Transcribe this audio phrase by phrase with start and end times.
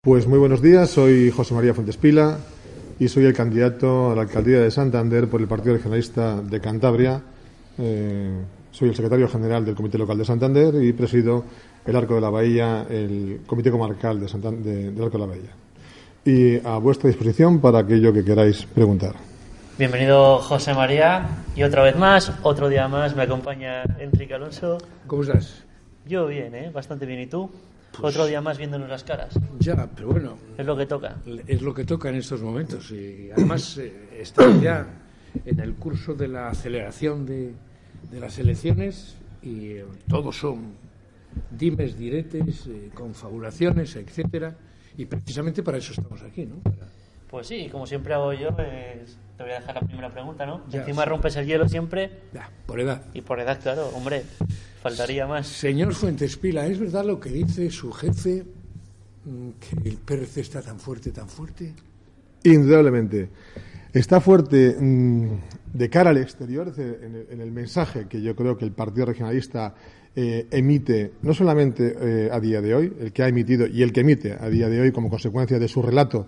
[0.00, 2.38] Pues muy buenos días, soy José María Fuentespila
[3.00, 7.20] y soy el candidato a la alcaldía de Santander por el Partido Regionalista de Cantabria.
[7.78, 8.30] Eh,
[8.70, 11.42] soy el secretario general del Comité Local de Santander y presido
[11.84, 15.26] el Arco de la Bahía, el Comité Comarcal de Santan- de- del Arco de la
[15.26, 15.50] Bahía.
[16.24, 19.16] Y a vuestra disposición para aquello que queráis preguntar.
[19.80, 24.78] Bienvenido José María y otra vez más, otro día más me acompaña Enrique Alonso.
[25.08, 25.64] ¿Cómo estás?
[26.06, 26.70] Yo bien, ¿eh?
[26.72, 27.18] bastante bien.
[27.20, 27.50] ¿Y tú?
[28.00, 29.34] Otro día más viéndonos las caras.
[29.58, 31.16] Ya, pero bueno, Es lo que toca.
[31.46, 32.90] es lo que toca en estos momentos.
[32.92, 34.86] Y además eh, estamos ya
[35.44, 37.54] en el curso de la aceleración de,
[38.10, 40.74] de las elecciones y eh, todos son
[41.50, 44.54] dimes, diretes, eh, confabulaciones, etcétera.
[44.96, 46.56] Y precisamente para eso estamos aquí, ¿no?
[46.56, 46.88] Para-
[47.30, 50.64] Pues sí, como siempre hago yo, pues, te voy a dejar la primera pregunta, ¿no?
[50.68, 51.08] Ya, Encima sí.
[51.08, 53.02] rompes el hielo siempre ya, por edad.
[53.14, 54.24] y por edad, claro, hombre,
[54.82, 55.46] faltaría más.
[55.46, 58.44] Señor Fuentespila, ¿es verdad lo que dice su jefe,
[59.24, 61.74] mm, que el PRC está tan fuerte, tan fuerte?
[62.44, 63.28] Indudablemente.
[63.92, 65.28] Está fuerte mm,
[65.72, 69.74] de cara al exterior, el, en el mensaje que yo creo que el Partido Regionalista
[70.20, 73.92] eh, emite, no solamente eh, a día de hoy, el que ha emitido y el
[73.92, 76.26] que emite a día de hoy como consecuencia de su relato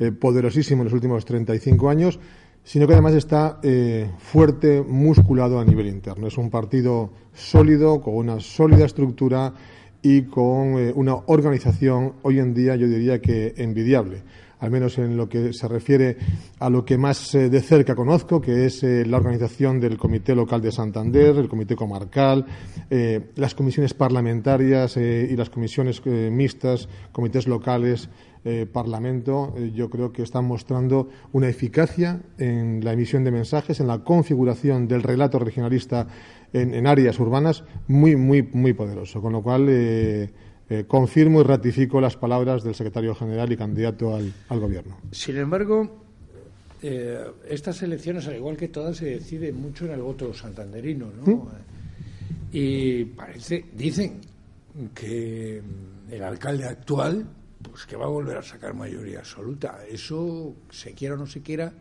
[0.00, 2.18] eh, poderosísimo en los últimos 35 años,
[2.64, 6.26] sino que además está eh, fuerte, musculado a nivel interno.
[6.26, 9.54] Es un partido sólido, con una sólida estructura
[10.02, 14.22] y con eh, una organización hoy en día, yo diría que envidiable
[14.60, 16.18] al menos en lo que se refiere
[16.58, 20.60] a lo que más eh, de cerca conozco, que es la organización del Comité Local
[20.60, 22.44] de Santander, el Comité Comarcal,
[23.36, 28.10] las comisiones parlamentarias y las comisiones mixtas, comités locales,
[28.44, 33.80] eh, Parlamento, eh, yo creo que están mostrando una eficacia en la emisión de mensajes,
[33.80, 36.06] en la configuración del relato regionalista
[36.52, 39.20] en, en áreas urbanas muy, muy, muy poderoso.
[39.20, 40.30] Con lo cual, eh,
[40.86, 44.98] confirmo y ratifico las palabras del secretario general y candidato al, al gobierno.
[45.10, 46.04] Sin embargo,
[47.48, 51.48] estas elecciones, al igual que todas, se decide mucho en el voto santanderino, ¿no?
[52.52, 54.20] Y parece, dicen
[54.94, 55.60] que
[56.10, 57.26] el alcalde actual,
[57.62, 59.80] pues que va a volver a sacar mayoría absoluta.
[59.88, 61.72] Eso, se quiera o no se quiera,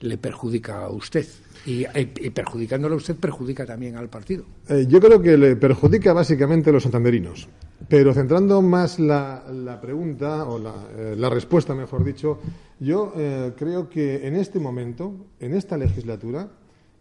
[0.00, 1.26] le perjudica a usted.
[1.66, 4.44] Y, y perjudicándole a usted, perjudica también al partido.
[4.68, 7.48] Eh, yo creo que le perjudica básicamente a los santanderinos.
[7.88, 12.38] Pero centrando más la, pregunta, o la, eh, la respuesta, mejor dicho,
[12.80, 16.48] yo eh, creo que en este momento, en esta legislatura,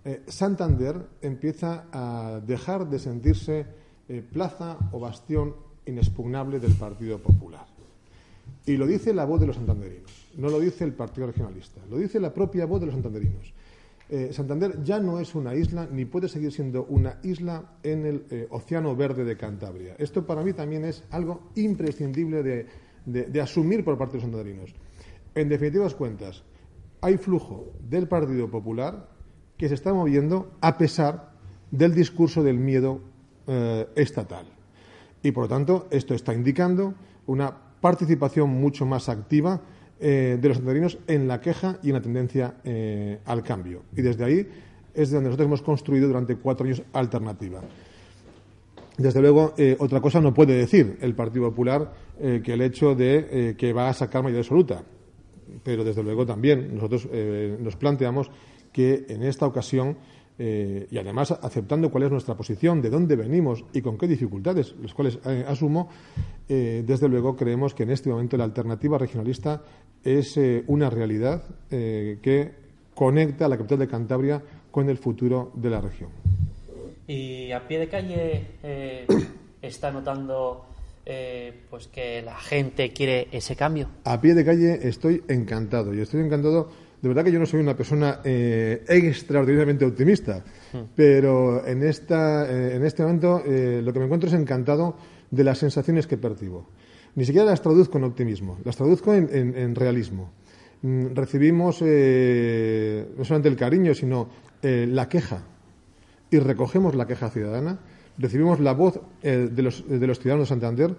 [0.03, 3.81] eh, Santander empieza a dejar de sentirse
[4.33, 5.55] plaza o bastión
[5.85, 7.65] inexpugnable del Partido Popular.
[8.65, 11.97] Y lo dice la voz de los santanderinos, no lo dice el Partido Regionalista, lo
[11.97, 13.53] dice la propia voz de los santanderinos.
[14.13, 18.25] Eh, Santander ya no es una isla ni puede seguir siendo una isla en el
[18.29, 19.95] eh, Océano Verde de Cantabria.
[19.97, 24.75] Esto para mí también es algo imprescindible de, asumir por parte de los santanderinos.
[25.33, 26.43] En definitivas cuentas,
[26.99, 29.07] hay flujo del Partido Popular
[29.55, 31.31] que se está moviendo a pesar
[31.71, 32.99] del discurso del miedo
[33.47, 34.45] eh, estatal.
[35.23, 36.95] Y por lo tanto, esto está indicando
[37.27, 39.61] una participación mucho más activa
[39.99, 43.83] eh, de los santanderinos en la queja y en la tendencia eh, al cambio.
[43.95, 44.47] Y desde ahí
[44.93, 47.61] es de donde nosotros hemos construido durante cuatro años alternativa.
[48.97, 53.55] Desde luego, eh, otra cosa no puede decir el Partido Popular que el hecho de
[53.57, 54.83] que va a sacar mayoría absoluta.
[55.63, 57.07] Pero desde luego también nosotros
[57.59, 58.29] nos planteamos
[58.71, 59.97] que en esta ocasión,
[60.37, 64.75] eh, y además aceptando cuál es nuestra posición, de dónde venimos y con qué dificultades,
[64.81, 65.89] las cuales eh, asumo,
[66.49, 69.61] eh, desde luego creemos que en este momento la alternativa regionalista
[70.03, 72.51] es una realidad que
[72.95, 74.41] conecta a la capital de Cantabria
[74.71, 76.09] con el futuro de la región.
[77.05, 78.47] Y a pie de calle
[79.61, 80.65] está notando
[81.03, 83.89] eh, pues que la gente quiere ese cambio.
[84.03, 85.93] A pie de calle estoy encantado.
[85.93, 86.69] Y estoy encantado.
[87.01, 90.43] De verdad que yo no soy una persona eh, extraordinariamente optimista,
[90.95, 94.95] pero en, esta, eh, en este momento eh, lo que me encuentro es encantado
[95.31, 96.67] de las sensaciones que percibo.
[97.15, 100.31] Ni siquiera las traduzco en optimismo, las traduzco en, en- en realismo.
[100.83, 104.29] Mm, Recibimos no solamente el cariño, sino
[104.61, 105.43] la queja
[106.29, 107.79] y recogemos la queja ciudadana,
[108.19, 110.95] recibimos la voz de, los, de los ciudadanos de Santander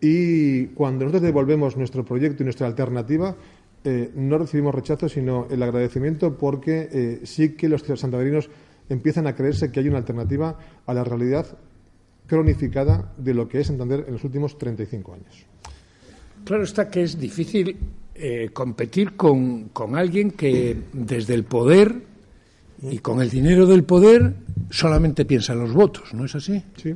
[0.00, 3.34] Y cuando nosotros devolvemos nuestro proyecto y nuestra alternativa,
[3.86, 8.50] eh, no recibimos rechazo, sino el agradecimiento porque eh, sí que los santanderinos
[8.88, 11.46] empiezan a creerse que hay una alternativa a la realidad
[12.26, 15.46] cronificada de lo que es Santander en los últimos 35 años.
[16.44, 17.76] Claro está que es difícil
[18.14, 22.02] eh, competir con, con alguien que desde el poder
[22.82, 24.34] y con el dinero del poder
[24.70, 26.62] solamente piensa en los votos, ¿no es así?
[26.76, 26.94] Sí.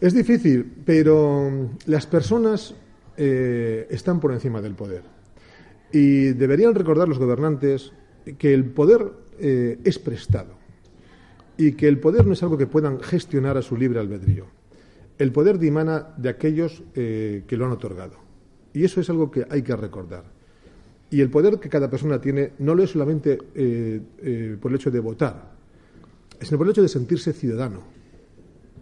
[0.00, 2.74] Es difícil, pero las personas
[3.16, 5.02] eh, están por encima del poder.
[5.92, 7.92] Y deberían recordar los gobernantes
[8.38, 10.54] que el poder eh, es prestado
[11.56, 14.46] y que el poder no es algo que puedan gestionar a su libre albedrío.
[15.18, 18.14] El poder dimana de aquellos eh, que lo han otorgado.
[18.72, 20.24] Y eso es algo que hay que recordar.
[21.10, 24.98] Y el poder que cada persona tiene no lo es solamente por el hecho de
[24.98, 25.52] votar,
[26.40, 27.82] sino por el hecho de sentirse ciudadano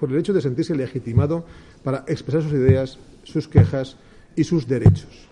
[0.01, 1.45] por el hecho de sentirse legitimado
[1.85, 3.97] para expresar sus ideas, sus quejas
[4.35, 5.30] y sus derechos.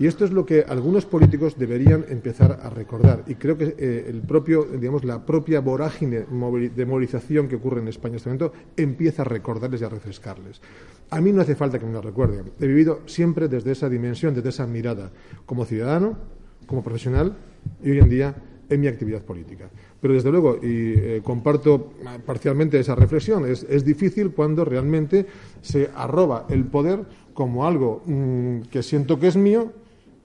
[0.00, 3.22] Y esto es lo que algunos políticos deberían empezar a recordar.
[3.26, 7.88] Y creo que eh, el propio, digamos, la propia vorágine de movilización que ocurre en
[7.88, 10.62] España en este momento empieza a recordarles y a refrescarles.
[11.10, 12.50] A mí no hace falta que me lo recuerden.
[12.58, 15.10] He vivido siempre desde esa dimensión, desde esa mirada,
[15.44, 16.16] como ciudadano,
[16.64, 17.36] como profesional
[17.84, 18.34] y hoy en día
[18.70, 19.68] en mi actividad política.
[20.00, 21.92] Pero desde luego, y eh, comparto
[22.24, 25.26] parcialmente esa reflexión, es, difícil cuando realmente
[25.60, 27.00] se arroba el poder
[27.34, 29.74] como algo mm, que siento que es mío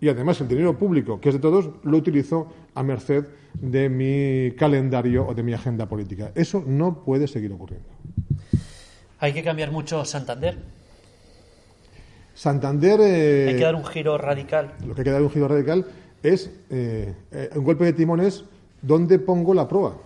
[0.01, 4.56] y además el dinero público, que es de todos, lo utilizo a merced de mi
[4.56, 6.31] calendario o de mi agenda política.
[6.36, 7.88] Eso no puede seguir ocurriendo.
[9.19, 10.57] Hay que cambiar mucho Santander.
[12.33, 13.00] Santander.
[13.01, 14.74] Eh, hay que dar un giro radical.
[14.86, 15.86] Lo que hay que dar un giro radical
[16.21, 17.13] es eh,
[17.56, 18.44] un golpe de timones
[18.86, 19.97] ¿Dónde pongo la proa?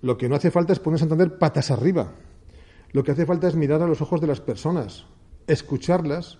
[0.00, 2.12] Lo que no hace falta es poner Santander patas arriba.
[2.92, 5.04] Lo que hace falta es mirar a los ojos de las personas,
[5.46, 6.38] escucharlas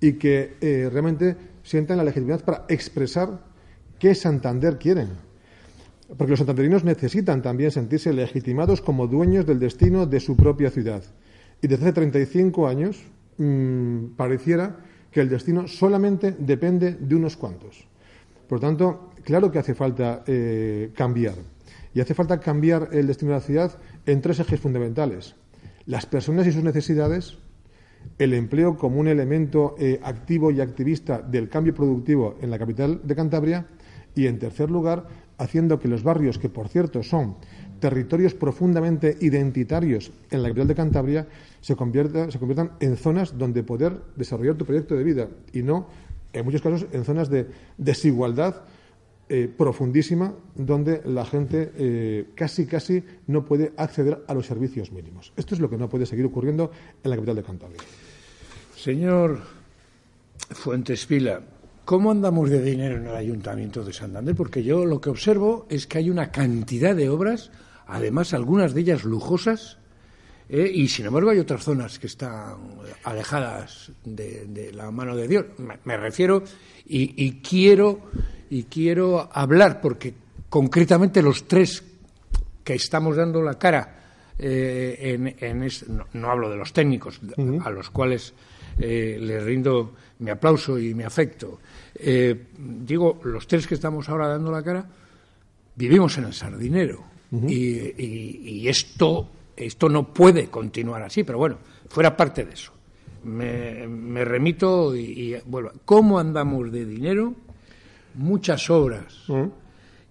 [0.00, 3.40] y que eh, realmente sientan la legitimidad para expresar
[3.98, 5.08] qué Santander quieren.
[6.16, 11.04] Porque los santanderinos necesitan también sentirse legitimados como dueños del destino de su propia ciudad.
[11.62, 13.04] Y desde hace 35 años
[13.38, 14.78] mmm, pareciera
[15.10, 17.86] que el destino solamente depende de unos cuantos.
[18.48, 21.34] Por tanto, claro que hace falta eh, cambiar.
[21.94, 25.36] Y hace falta cambiar el destino de la ciudad en tres ejes fundamentales.
[25.86, 27.38] Las personas y sus necesidades,
[28.18, 33.00] el empleo como un elemento eh, activo y activista del cambio productivo en la capital
[33.02, 33.66] de Cantabria
[34.14, 35.06] y, en tercer lugar,
[35.38, 37.36] haciendo que los barrios, que por cierto son
[37.80, 41.28] territorios profundamente identitarios en la capital de Cantabria,
[41.60, 41.76] se, se
[42.38, 45.86] conviertan en zonas donde poder desarrollar tu proyecto de vida y no
[46.32, 47.48] en muchos casos en zonas de
[47.78, 48.62] desigualdad
[49.32, 55.32] eh, profundísima donde la gente eh, casi casi no puede acceder a los servicios mínimos.
[55.36, 56.72] Esto es lo que no puede seguir ocurriendo
[57.04, 57.80] en la capital de Cantabria.
[58.76, 59.38] Señor
[60.50, 61.42] Fuentes Vila,
[61.84, 64.34] ¿cómo andamos de dinero en el Ayuntamiento de Santander?
[64.34, 67.52] Porque yo lo que observo es que hay una cantidad de obras,
[67.86, 69.78] además algunas de ellas lujosas,
[70.52, 72.56] eh, y sin embargo hay otras zonas que están
[73.04, 75.46] alejadas de, la mano de Dios.
[75.84, 76.42] Me, refiero
[76.84, 78.00] y, quiero
[78.50, 80.14] y quiero hablar porque
[80.48, 81.82] concretamente los tres
[82.64, 83.96] que estamos dando la cara
[84.38, 85.68] eh, en,
[86.12, 87.20] no, hablo de los técnicos
[87.62, 88.34] a los cuales
[88.78, 91.60] eh, les rindo mi aplauso y mi afecto.
[92.58, 94.84] digo, los tres que estamos ahora dando la cara
[95.76, 97.04] vivimos en el sardinero
[97.48, 99.28] y esto
[99.60, 102.72] esto no puede continuar así, pero bueno, fuera parte de eso.
[103.24, 107.34] Me, remito y, bueno, ¿cómo andamos de dinero?
[108.14, 109.44] Muchas obras mm.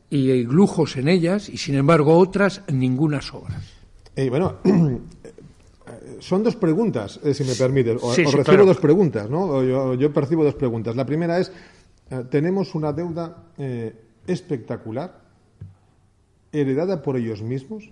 [0.09, 3.63] y hay lujos en ellas y sin embargo otras ninguna obras.
[4.15, 4.57] Eh, bueno,
[6.19, 7.95] son dos preguntas, eh, si me permite.
[8.01, 9.95] O, recibo dos preguntas, ¿no?
[9.95, 10.95] Yo, percibo dos preguntas.
[10.95, 11.51] La primera es,
[12.09, 13.43] eh, tenemos una deuda
[14.27, 15.21] espectacular,
[16.51, 17.89] heredada por ellos mismos,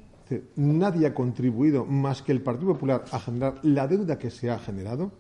[0.56, 4.60] nadie ha contribuido más que el Partido Popular a generar la deuda que se ha
[4.60, 5.12] generado.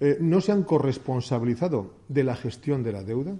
[0.00, 3.36] Eh, no se han corresponsabilizado de la gestión de la deuda.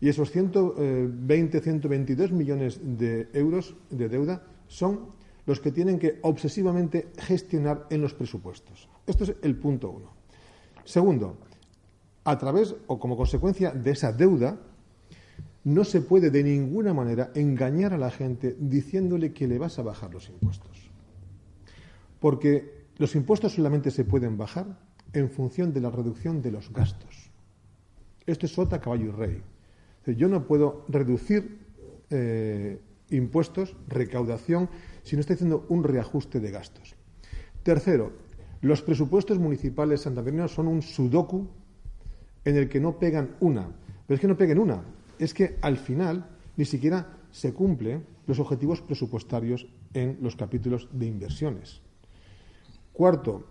[0.00, 5.12] Y esos 120, 122 eh, millones de euros de deuda son
[5.46, 8.88] los que tienen que obsesivamente gestionar en los presupuestos.
[9.06, 10.12] Esto es el punto uno.
[10.84, 11.36] Segundo,
[12.24, 14.58] a través o como consecuencia de esa deuda,
[15.64, 19.82] no se puede de ninguna manera engañar a la gente diciéndole que le vas a
[19.82, 20.90] bajar los impuestos.
[22.20, 24.78] Porque los impuestos solamente se pueden bajar
[25.12, 27.30] en función de la reducción de los gastos.
[28.26, 29.42] Esto es sota, caballo y rey.
[30.06, 31.58] Yo no puedo reducir
[32.10, 32.80] eh,
[33.10, 34.68] impuestos, recaudación,
[35.02, 36.94] si no estoy haciendo un reajuste de gastos.
[37.62, 38.12] Tercero,
[38.64, 41.48] Los presupuestos municipales santanderinos son un sudoku
[42.46, 43.68] en el que no pegan una.
[44.06, 44.82] Pero es que no peguen una.
[45.18, 51.04] Es que al final ni siquiera se cumplen los objetivos presupuestarios en los capítulos de
[51.04, 51.82] inversiones.
[52.94, 53.44] Cuarto,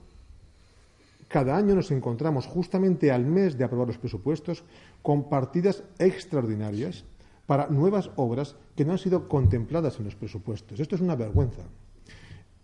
[1.33, 4.63] cada año nos encontramos justamente al mes de aprobar los presupuestos
[5.01, 7.05] con partidas extraordinarias
[7.47, 10.79] para nuevas obras que no han sido contempladas en los presupuestos.
[10.79, 11.63] Esto es una vergüenza.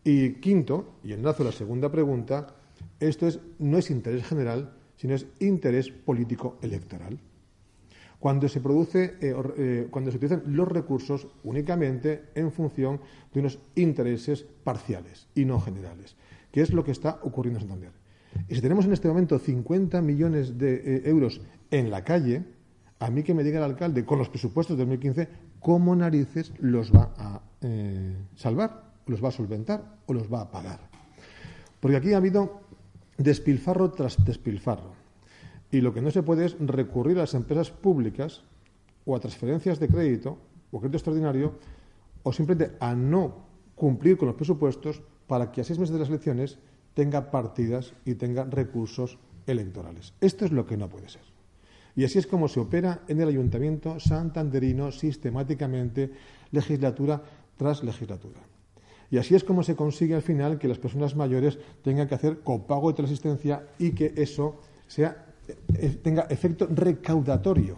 [0.03, 2.45] Y quinto, y enlazo la segunda pregunta,
[2.99, 7.19] esto es, no es interés general, sino es interés político electoral.
[8.19, 13.01] Cuando se produce, eh, eh, cuando se utilizan los recursos únicamente en función
[13.33, 16.15] de unos intereses parciales y no generales,
[16.51, 17.98] que es lo que está ocurriendo en Santander.
[18.47, 22.43] Y si tenemos en este momento 50 millones de eh, euros en la calle,
[22.99, 25.27] a mí que me diga el alcalde con los presupuestos de 2015
[25.59, 27.41] cómo narices los va a
[28.35, 30.79] salvar los va a solventar o los va a pagar.
[31.79, 32.61] Porque aquí ha habido
[33.17, 34.93] despilfarro tras despilfarro.
[35.71, 38.43] Y lo que no se puede es recurrir a las empresas públicas
[39.05, 40.37] o a transferencias de crédito
[40.71, 41.55] o crédito extraordinario
[42.23, 46.09] o simplemente a no cumplir con los presupuestos para que a seis meses de las
[46.09, 46.59] elecciones
[46.99, 50.11] tenga partidas y tenga recursos electorales.
[50.19, 51.21] Esto es lo que no puede ser.
[51.95, 56.11] Y así es como se opera en el ayuntamiento santanderino sistemáticamente,
[56.51, 57.23] legislatura
[57.55, 58.41] tras legislatura.
[59.09, 62.39] Y así es como se consigue al final que las personas mayores tengan que hacer
[62.39, 65.25] copago de teleasistencia y que eso sea,
[65.75, 67.77] eh, tenga efecto recaudatorio.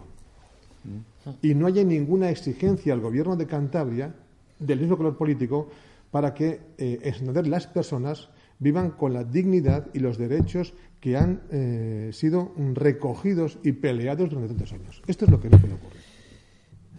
[1.42, 4.16] Y no haya ninguna exigencia al gobierno de Cantabria,
[4.58, 5.68] del mismo color político,
[6.10, 7.14] para que eh,
[7.44, 8.28] las personas
[8.62, 14.54] vivan con la dignidad y los derechos que han eh, sido recogidos y peleados durante
[14.54, 15.02] tantos años.
[15.06, 16.00] Esto es lo que no puede ocurrir.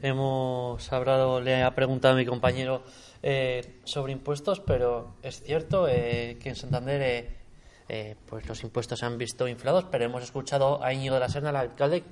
[0.02, 2.84] Hemos hablado, le ha preguntado a mi compañero
[3.22, 7.44] eh, sobre impuestos, pero es cierto eh, que en Santander
[8.28, 11.52] pues los impuestos se han visto inflados, pero hemos escuchado a Íñigo de la Serna,
[11.52, 12.04] el alcalde,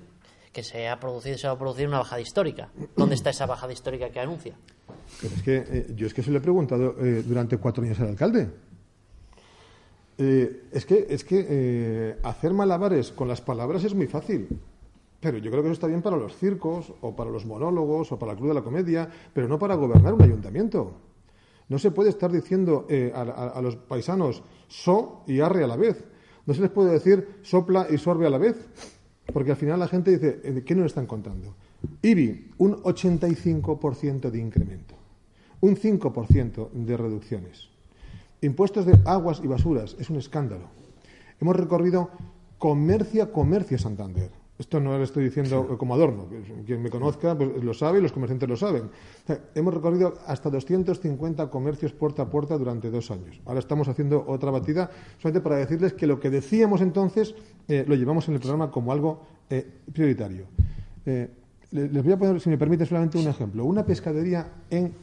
[0.53, 2.69] que se ha producido se va a producir una bajada histórica.
[2.95, 4.53] ¿Dónde está esa bajada histórica que anuncia?
[5.23, 8.47] es que yo es que se lo he preguntado durante cuatro años al alcalde.
[10.21, 14.47] Es que, es que hacer malabares con las palabras es muy fácil.
[15.21, 18.17] Pero yo creo que eso está bien para los circos, o para los monólogos, o
[18.17, 20.93] para la Cruz de la Comedia, pero no para gobernar un ayuntamiento.
[21.69, 26.03] No se puede estar diciendo eh, a, los paisanos so y arre a la vez.
[26.45, 28.57] No se les puede decir sopla y sorbe a la vez,
[29.31, 31.55] porque al final la gente dice, eh, ¿qué nos están contando?
[32.01, 34.95] IBI, un 85% de incremento,
[35.61, 37.70] un 5% de reducciones.
[38.41, 40.69] Impuestos de aguas y basuras, es un escándalo.
[41.39, 42.09] Hemos recorrido
[42.57, 44.31] comercio a comercio Santander
[44.61, 46.27] esto no lo estoy diciendo como adorno.
[46.67, 48.91] Quien me conozca pues, lo sabe y los comerciantes lo saben.
[49.55, 53.41] hemos recorrido hasta 250 comercios puerta a puerta durante dos años.
[53.45, 57.33] Ahora estamos haciendo otra batida solamente para decirles que lo que decíamos entonces
[57.67, 60.45] eh, lo llevamos en el programa como algo eh, prioritario.
[61.07, 61.27] Eh,
[61.71, 63.65] les voy a poner, si me permite, solamente un ejemplo.
[63.65, 64.93] Una pescadería en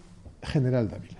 [0.40, 1.18] General Dávila.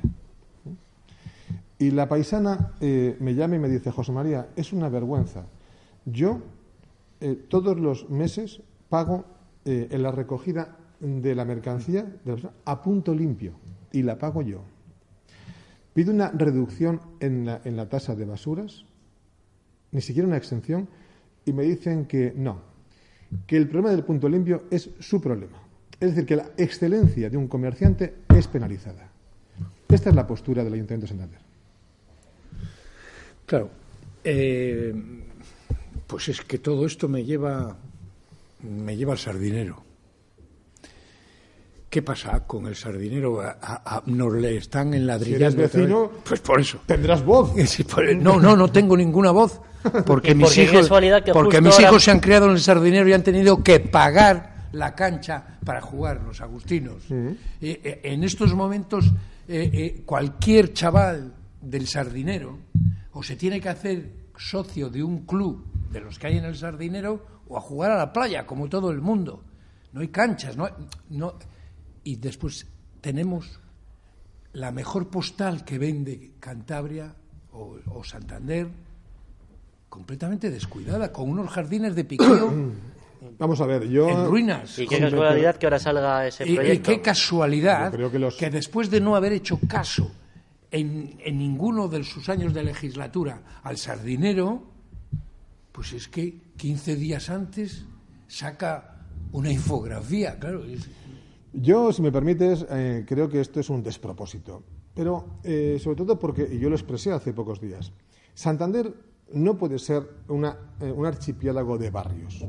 [1.79, 5.47] Y la paisana me llama y me dice, José María, es una vergüenza.
[6.05, 6.41] Yo
[7.21, 9.25] eh, todos los meses pago
[9.65, 12.07] eh, en la recogida de la mercancía
[12.65, 13.53] a punto limpio
[13.93, 14.63] y la pago yo.
[15.95, 18.85] Pido una reducción en la, en la tasa de basuras,
[19.91, 20.89] ni siquiera una exención,
[21.45, 22.61] y me dicen que no,
[23.47, 25.59] que el problema del punto limpio es su problema.
[25.99, 29.11] Es decir, que la excelencia de un comerciante es penalizada.
[29.89, 31.48] Esta es la postura del Ayuntamiento de Santander.
[33.49, 33.71] Claro.
[34.23, 34.95] Eh,
[36.07, 37.75] pues es que todo esto me lleva,
[38.61, 39.83] me lleva al sardinero.
[41.89, 43.43] ¿Qué pasa con el sardinero?
[44.05, 45.51] nos le están enladrillando.
[45.51, 46.81] Si vecino, pues por eso.
[46.85, 47.55] Tendrás voz.
[48.21, 49.61] No, no, no tengo ninguna voz.
[50.05, 50.91] Porque mis hijos,
[51.33, 54.95] porque mis hijos se han criado en el sardinero y han tenido que pagar la
[54.95, 57.05] cancha para jugar los agustinos.
[57.63, 59.07] Eh, en estos momentos,
[59.49, 62.59] eh, eh, cualquier chaval del sardinero
[63.19, 66.55] o se tiene que hacer socio de un club de los que hay en el
[66.55, 69.43] Sardinero o a jugar a la playa, como todo el mundo.
[69.93, 70.69] No hay canchas, no,
[71.11, 71.35] no
[72.05, 72.69] y después
[73.01, 73.59] tenemos
[74.53, 77.13] la mejor postal que vende Cantabria
[77.51, 78.69] o, Santander
[79.89, 82.73] completamente descuidada, con unos jardines de piqueo
[83.37, 84.09] Vamos a ver, yo...
[84.09, 84.79] En ruinas.
[84.79, 86.93] Y qué casualidad que ahora salga ese proyecto.
[86.93, 87.93] Y, qué casualidad
[88.39, 90.09] que, después de no haber hecho caso
[90.71, 94.63] en, en, ninguno de sus años de legislatura al sardinero,
[95.73, 97.85] pues es que 15 días antes
[98.27, 100.63] saca una infografía, claro.
[101.53, 104.63] Yo, si me permites, eh, creo que esto es un despropósito.
[104.95, 107.93] Pero, eh, sobre todo porque, y yo lo expresé hace pocos días,
[108.35, 108.93] Santander
[109.33, 112.45] no puede ser eh, un archipiélago de barrios.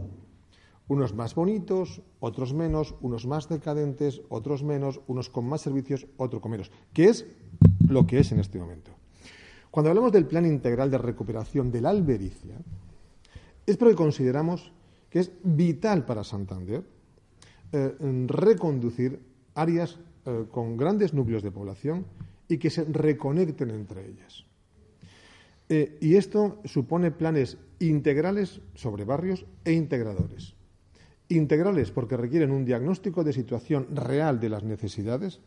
[0.89, 6.41] Unos más bonitos, otros menos, unos más decadentes, otros menos, unos con más servicios, otros
[6.41, 7.25] con menos, que es
[7.87, 8.91] lo que es en este momento.
[9.71, 12.55] Cuando hablamos del plan integral de recuperación de la albericia,
[13.65, 14.71] es porque consideramos
[15.09, 16.83] que es vital para Santander
[17.71, 17.95] eh,
[18.27, 19.19] reconducir
[19.53, 22.05] áreas eh, con grandes núcleos de población
[22.47, 24.45] y que se reconecten entre ellas.
[25.69, 30.58] Eh, y esto supone planes integrales sobre barrios e integradores.
[31.29, 35.39] Integrales porque requieren un diagnóstico de situación real de las necesidades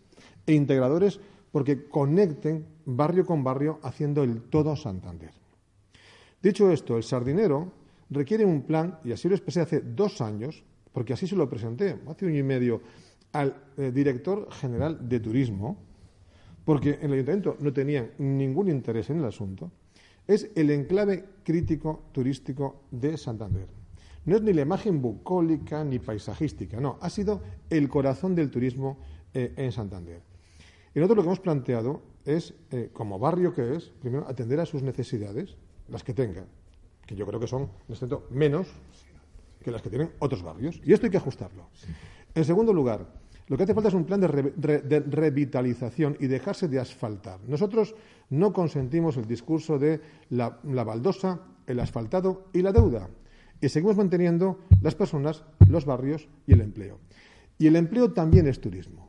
[0.47, 1.21] e integradores
[1.51, 5.31] porque conecten barrio con barrio haciendo el todo Santander.
[6.43, 7.73] Dicho esto, el sardinero
[8.11, 11.99] requiere un plan, y así lo expresé hace dos años, porque así se lo presenté
[12.07, 12.81] hace un año y medio
[13.33, 15.77] al eh, director general de turismo,
[16.65, 19.71] porque en el ayuntamiento no tenían ningún interés en el asunto,
[20.27, 23.82] es el enclave crítico turístico de Santander.
[24.25, 28.99] No es ni la imagen bucólica ni paisajística, no, ha sido el corazón del turismo
[29.35, 30.23] eh, en Santander.
[30.95, 34.67] Y nosotros lo que hemos planteado es, eh, como barrio que es, primero atender a
[34.67, 35.57] sus necesidades,
[35.89, 36.45] las que tenga,
[37.07, 38.69] que yo creo que son, en este menos
[39.63, 40.81] que las que tienen otros barrios.
[40.85, 41.69] Y esto hay que ajustarlo.
[42.35, 43.07] En segundo lugar,
[43.49, 47.41] lo que hace falta es un plan de, revitalización y dejarse de asfaltar.
[47.47, 47.95] Nosotros
[48.31, 50.01] no consentimos el discurso de
[50.31, 53.09] la, baldosa, el asfaltado y la deuda.
[53.63, 56.99] Y seguimos manteniendo las personas, los barrios y el empleo.
[57.59, 59.09] Y el empleo también es turismo.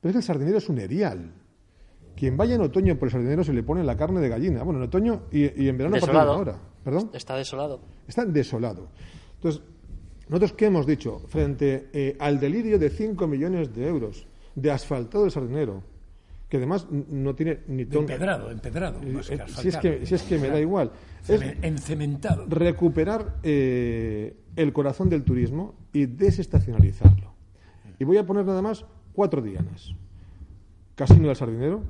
[0.00, 1.34] Pero es que el sardinero es un erial.
[2.16, 4.62] Quien vaya en otoño por el sardinero se le pone la carne de gallina.
[4.62, 6.32] Bueno, en otoño y, en verano desolado.
[6.32, 6.56] ahora.
[6.84, 7.10] ¿Perdón?
[7.12, 7.80] Está desolado.
[8.06, 8.90] Está desolado.
[9.34, 9.62] Entonces,
[10.28, 11.22] nosotros, ¿qué hemos dicho?
[11.26, 15.82] Frente eh, al delirio de 5 millones de euros de asfaltado del sardinero,
[16.50, 18.02] que además no tiene ni ton...
[18.02, 19.00] Empedrado, empedrado.
[19.02, 20.90] Eh, eh, si, es que, si es que me da igual.
[21.26, 22.44] Es encementado.
[22.48, 27.32] Recuperar el corazón del turismo y desestacionalizarlo.
[28.00, 29.94] Y voy a poner nada más cuatro dianas.
[30.96, 31.82] Casino del Sardinero,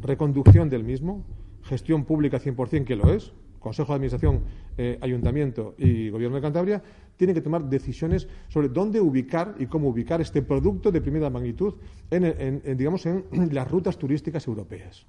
[0.00, 1.24] reconducción del mismo,
[1.62, 4.40] gestión pública 100% que lo es, Consejo de Administración,
[4.76, 6.82] eh, Ayuntamiento y Gobierno de Cantabria,
[7.16, 11.74] tienen que tomar decisiones sobre dónde ubicar y cómo ubicar este producto de primera magnitud
[12.10, 15.06] en, digamos, en las rutas turísticas europeas.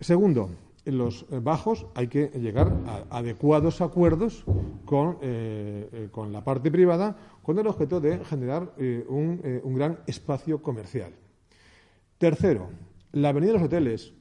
[0.00, 0.50] Segundo,
[0.84, 4.44] en los bajos hay que llegar a adecuados acuerdos
[4.84, 8.72] con, eh, eh, con la parte privada con el objeto de generar
[9.08, 11.12] un, un gran espacio comercial.
[12.16, 12.70] Tercero,
[13.12, 14.14] la avenida de los hoteles.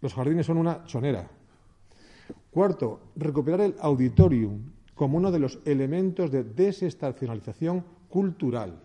[0.00, 1.28] Los jardines son una chonera
[2.52, 4.60] Cuarto, recuperar el auditorium
[4.94, 8.78] como uno de los elementos de desestacionalización cultural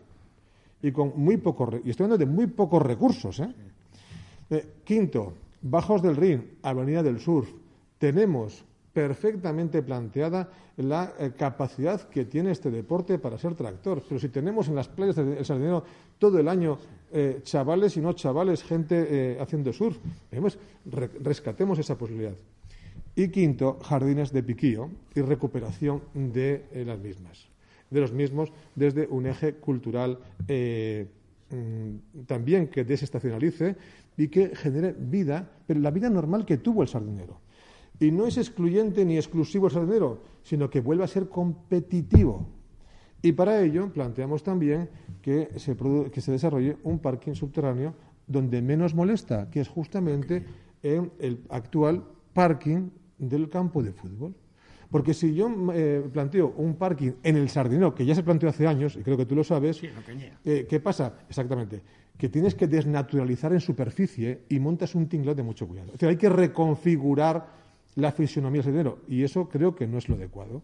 [0.82, 3.42] y con muy poco y estoy hablando de muy pocos recursos.
[3.42, 3.54] ¿eh?
[4.50, 7.44] Eh, quinto, Bajos del Rin, Avenida del Sur.
[7.98, 14.02] Tenemos perfectamente planteada la eh, capacidad que tiene este deporte para ser tractor.
[14.08, 15.84] Pero si tenemos en las playas del Sardinero
[16.18, 16.78] todo el año
[17.44, 19.98] chavales y no chavales, gente haciendo surf,
[21.22, 22.36] rescatemos esa posibilidad.
[23.18, 27.48] Y quinto, jardines de piquío y recuperación de eh, las mismas,
[27.90, 31.08] de los mismos desde un eje cultural eh,
[31.50, 33.76] mm, también que desestacionalice
[34.18, 37.42] y que genere vida, pero la vida normal que tuvo el sardinero.
[38.00, 42.48] Y no es excluyente ni exclusivo el sardinero, sino que vuelva a ser competitivo.
[43.24, 44.90] Y para ello planteamos también
[45.24, 45.76] que se,
[46.12, 47.96] que se desarrolle un parking subterráneo
[48.28, 50.46] donde menos molesta, que es justamente
[50.84, 52.04] en el actual
[52.38, 54.34] parking del campo de fútbol.
[54.90, 58.68] Porque si yo eh, planteo un parking en el Sardinero, que ya se planteó hace
[58.68, 59.82] años, y creo que tú lo sabes,
[60.46, 61.14] eh, ¿qué pasa?
[61.28, 61.82] Exactamente.
[62.18, 65.92] Que tienes que desnaturalizar en superficie y montas un tinglado de mucho cuidado.
[65.94, 67.48] Es hay que reconfigurar
[67.96, 70.62] la fisionomía del Sardinero, y eso creo que no es lo adecuado.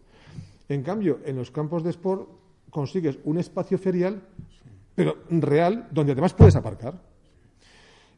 [0.68, 2.28] En cambio, en los campos de sport
[2.70, 4.22] consigues un espacio ferial,
[4.94, 6.98] pero real, donde además puedes aparcar.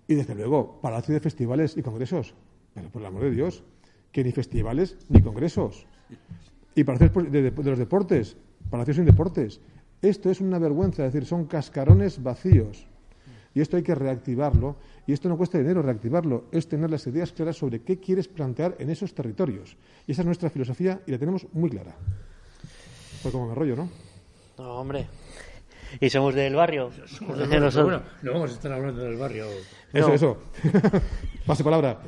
[0.06, 2.34] Y desde luego, palacio de festivales y congresos.
[2.74, 3.64] Pero por el amor de Dios,
[4.16, 5.84] que ni festivales ni congresos.
[6.74, 8.38] Y para hacer de, los deportes,
[8.70, 9.60] para hacer sin deportes.
[10.00, 12.86] Esto es una vergüenza, es decir, son cascarones vacíos.
[13.52, 14.76] Y esto hay que reactivarlo.
[15.06, 18.74] Y esto no cuesta dinero reactivarlo, es tener las ideas claras sobre qué quieres plantear
[18.78, 19.76] en esos territorios.
[20.06, 21.94] Y esa es nuestra filosofía y la tenemos muy clara.
[23.20, 23.90] Pues como me rollo, ¿no?
[24.56, 25.08] No, hombre.
[26.00, 26.90] Y somos del barrio.
[27.20, 29.44] bueno, no vamos a estar hablando del barrio.
[29.92, 30.38] Eso, eso.
[31.46, 32.00] Pase palabra.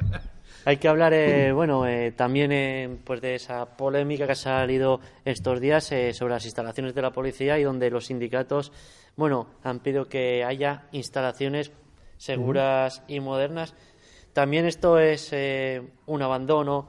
[0.65, 5.01] Hay que hablar, eh, bueno, eh, también eh, pues de esa polémica que ha salido
[5.25, 8.73] estos días sobre las instalaciones de la policía y donde los sindicatos,
[9.17, 11.71] bueno, han pedido que haya instalaciones
[12.17, 13.75] seguras y modernas.
[14.33, 15.33] También esto es
[16.07, 16.89] un abandono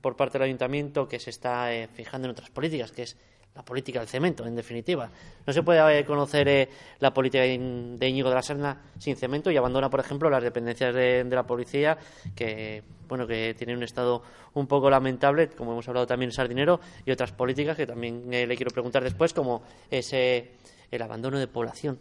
[0.00, 3.16] por parte del ayuntamiento que se está fijando en otras políticas, que es
[3.56, 5.10] la política del cemento, en definitiva.
[5.46, 6.68] No se puede conocer eh,
[7.00, 10.94] la política de Íñigo de la Serna sin cemento y abandona, por ejemplo, las dependencias
[10.94, 11.96] de, la policía,
[12.34, 14.22] que bueno que tienen un estado
[14.54, 18.56] un poco lamentable, como hemos hablado también Sardinero, y otras políticas que también eh, le
[18.56, 20.50] quiero preguntar después, como ese
[20.90, 21.98] el abandono de población.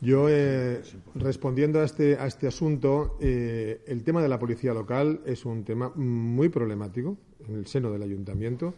[0.00, 0.82] Yo, eh,
[1.14, 5.92] respondiendo a este, a este asunto, el tema de la policía local es un tema
[5.94, 7.16] muy problemático
[7.46, 8.74] en el seno del ayuntamiento.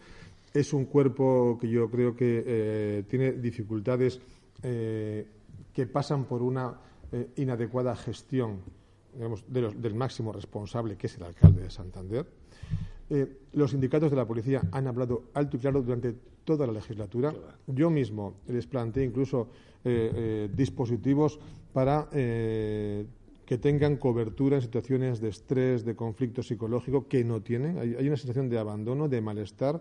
[0.55, 4.21] Es un cuerpo que yo creo que eh, tiene dificultades
[4.63, 5.27] eh,
[5.73, 6.75] que pasan por una
[7.13, 8.61] eh, inadecuada gestión
[9.49, 12.27] del máximo responsable, que es el alcalde de Santander.
[13.53, 17.35] los sindicatos de la policía han hablado alto y claro durante toda la legislatura.
[17.67, 19.49] Yo mismo les planteé incluso
[20.55, 21.41] dispositivos
[21.73, 22.09] para
[23.49, 27.79] que tengan cobertura en situaciones de estrés, de conflicto psicológico, que no tienen.
[27.79, 29.81] Hay, una sensación de abandono, de malestar.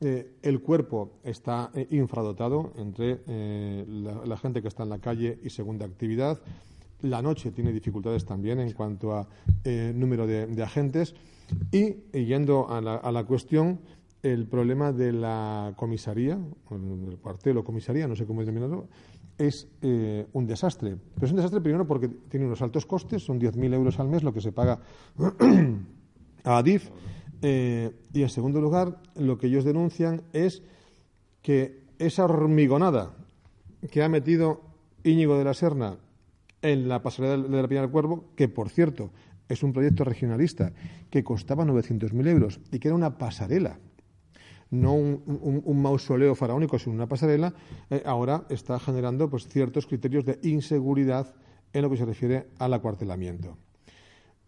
[0.00, 3.84] Eh, el cuerpo está eh, infradotado entre eh,
[4.24, 6.40] la, gente que está en la calle y segunda actividad.
[7.00, 9.26] La noche tiene dificultades también en cuanto a
[9.64, 11.16] número de, agentes.
[11.72, 13.80] Y, yendo a la, a la cuestión,
[14.22, 16.38] el problema de la comisaría,
[16.70, 18.86] el cuartel o comisaría, no sé cómo denominarlo,
[19.38, 20.96] es eh, un desastre.
[21.14, 24.22] Pero es un desastre primero porque tiene unos altos costes, son 10.000 euros al mes
[24.22, 24.80] lo que se paga
[26.44, 26.90] a Adif.
[27.42, 30.62] Eh, y en segundo lugar, lo que ellos denuncian es
[31.42, 33.14] que esa hormigonada
[33.90, 34.60] que ha metido
[35.02, 35.96] Íñigo de la Serna
[36.62, 39.10] en la pasarela de la Piedra del Cuervo, que por cierto
[39.48, 40.72] es un proyecto regionalista
[41.10, 43.78] que costaba 900.000 euros y que era una pasarela
[44.72, 47.54] no un, mausoleo faraónico, sino una pasarela,
[47.90, 51.34] eh, ahora está generando pues, ciertos criterios de inseguridad
[51.74, 53.58] en lo que se refiere al acuartelamiento.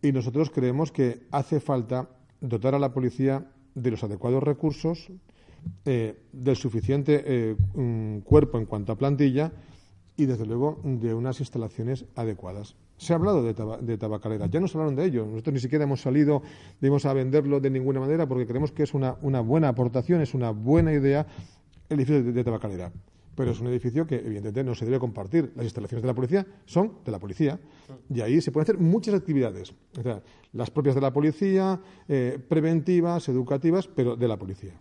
[0.01, 2.09] Y nosotros creemos que hace falta
[2.41, 5.13] dotar a la policía de los adecuados recursos,
[5.85, 7.57] eh, del suficiente eh,
[8.25, 9.53] cuerpo en cuanto a plantilla
[10.17, 12.77] y, desde luego, de unas instalaciones adecuadas.
[12.97, 15.27] Se ha hablado de, tabacalera, ya nos hablaron de ello.
[15.27, 16.43] Nosotros ni siquiera hemos salido,
[16.81, 20.51] digamos, a venderlo de ninguna manera porque creemos que es una, buena aportación, es una
[20.51, 21.27] buena idea
[21.89, 22.93] el edificio de, tabacalera.
[23.35, 25.53] Pero es un edificio que, evidentemente, no se debe compartir.
[25.57, 27.59] Las instalaciones de la policía son de la policía
[28.09, 29.75] y ahí se pueden hacer muchas actividades.
[29.99, 34.75] O sea, las propias de la policía, eh, preventivas, educativas, pero de la policía.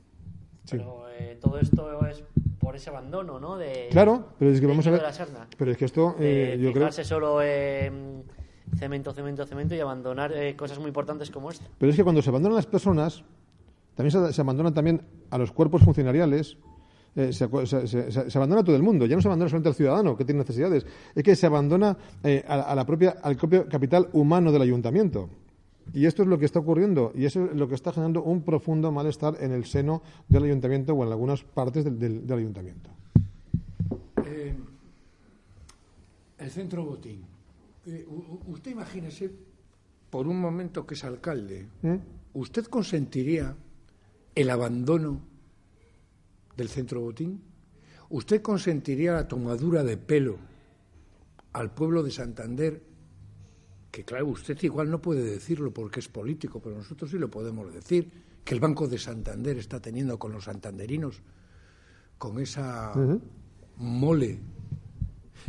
[0.69, 2.23] Pero eh, todo esto es
[2.63, 3.57] por ese abandono, ¿no?
[3.57, 5.03] De, claro, pero es que vamos a ver.
[5.57, 6.91] Pero es que esto, eh, yo creo.
[6.91, 8.23] solo en
[8.77, 11.65] cemento, cemento, cemento y abandonar eh, cosas muy importantes como esta.
[11.77, 13.23] Pero es que cuando se abandonan las personas,
[13.95, 16.57] también se, abandonan también a los cuerpos funcionariales.
[17.15, 20.39] Eh, se, abandona todo el mundo, ya no se abandona solamente al ciudadano que tiene
[20.39, 21.95] necesidades, es que se abandona
[22.47, 25.29] a, la propia, al propio capital humano del ayuntamiento.
[25.91, 28.43] Y esto es lo que está ocurriendo y eso es lo que está generando un
[28.43, 32.89] profundo malestar en el seno del ayuntamiento o en algunas partes del, ayuntamiento.
[34.25, 34.55] Eh,
[36.37, 37.23] el centro Botín.
[37.85, 38.05] Eh,
[38.47, 39.29] usted imagínese,
[40.09, 41.95] por un momento que es alcalde, ¿Mm?
[42.33, 43.55] ¿usted consentiría
[44.35, 45.19] el abandono
[46.55, 47.41] del centro Botín?
[48.09, 50.37] ¿Usted consentiría la tomadura de pelo
[51.51, 52.81] al pueblo de Santander
[53.93, 57.71] que claro, usted igual no puede decirlo porque es político, pero nosotros sí lo podemos
[57.71, 58.09] decir,
[58.43, 61.21] que el Banco de Santander está teniendo con los santanderinos,
[62.17, 62.91] con esa
[63.77, 64.39] mole,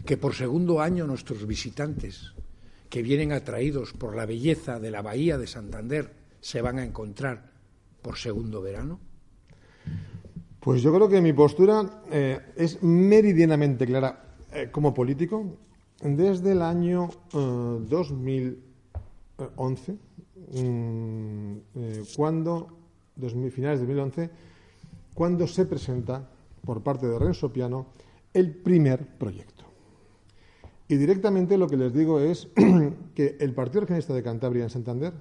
[0.05, 2.35] que por segundo año nuestros visitantes,
[2.91, 7.51] que vienen atraídos por la belleza de la bahía de Santander, se van a encontrar
[8.03, 9.01] por segundo verano?
[10.61, 15.57] Pues yo creo que mi postura eh, es meridianamente clara eh, como político
[16.01, 19.97] desde el año 2011, eh,
[20.63, 22.69] mm, eh, cuando,
[23.51, 24.31] finales de 2011,
[25.15, 26.29] cuando se presenta
[26.65, 27.89] por parte de Renzo Piano
[28.33, 29.65] el primer proyecto.
[30.89, 32.49] Y directamente lo que les digo es
[33.15, 35.15] que el Partido Regionalista de Cantabria en Santander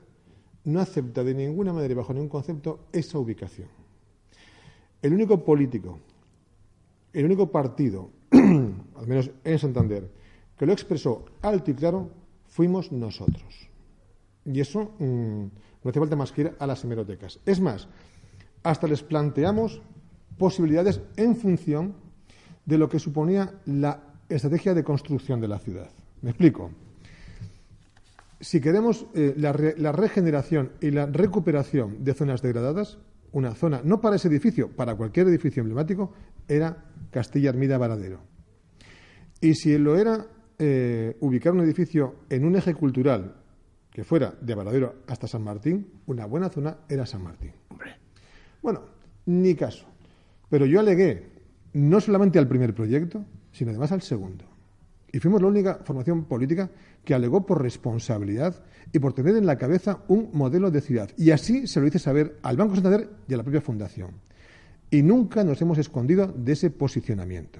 [0.65, 3.67] no acepta de ninguna manera y bajo ningún concepto esa ubicación.
[5.01, 5.99] El único político,
[7.12, 10.09] el único partido, al menos en Santander,
[10.58, 12.10] que lo expresó alto y claro
[12.48, 13.70] fuimos nosotros.
[14.46, 15.44] Y eso mm,
[15.84, 17.39] no hace falta más que ir a las hemerotecas.
[17.46, 17.88] Es más,
[18.63, 19.82] hasta les planteamos
[20.38, 21.96] posibilidades en función
[22.66, 25.89] de lo que suponía la estrategia de construcción de la ciudad.
[26.22, 26.72] Me explico.
[28.39, 29.54] Si queremos eh, la,
[29.92, 32.98] regeneración y la recuperación de zonas degradadas,
[33.32, 36.13] una zona, no para ese edificio, para cualquier edificio emblemático,
[36.48, 38.20] era Castilla Armida Varadero.
[39.39, 40.28] Y si lo era
[40.65, 43.36] eh, ubicar un edificio en un eje cultural
[43.91, 47.52] que fuera de Varadero hasta San Martín, una buena zona era San Martín.
[48.62, 48.80] Bueno,
[49.26, 49.86] ni caso.
[50.49, 51.28] Pero yo alegué
[51.73, 54.45] no solamente al primer proyecto, sino además al segundo.
[55.12, 56.69] Y fuimos la única formación política
[57.04, 61.10] que alegó por responsabilidad y por tener en la cabeza un modelo de ciudad.
[61.17, 64.12] Y así se lo hice saber al Banco Santander y a la propia Fundación.
[64.89, 67.60] Y nunca nos hemos escondido de ese posicionamiento.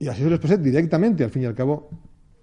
[0.00, 1.90] Y así se lo expresé directamente, al fin y al cabo,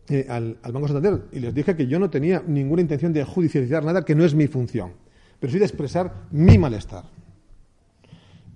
[0.08, 1.26] eh, al, al, Banco Santander.
[1.32, 4.36] Y les dije que yo no tenía ninguna intención de judicializar nada, que no es
[4.36, 4.93] mi función,
[5.39, 7.06] pero sí de expresar mi malestar.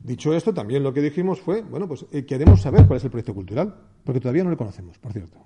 [0.04, 3.10] Dicho esto, también lo que dijimos fue, bueno, pues eh, queremos saber cuál es el
[3.10, 5.40] proyecto cultural, porque todavía no lo conocemos, por cierto.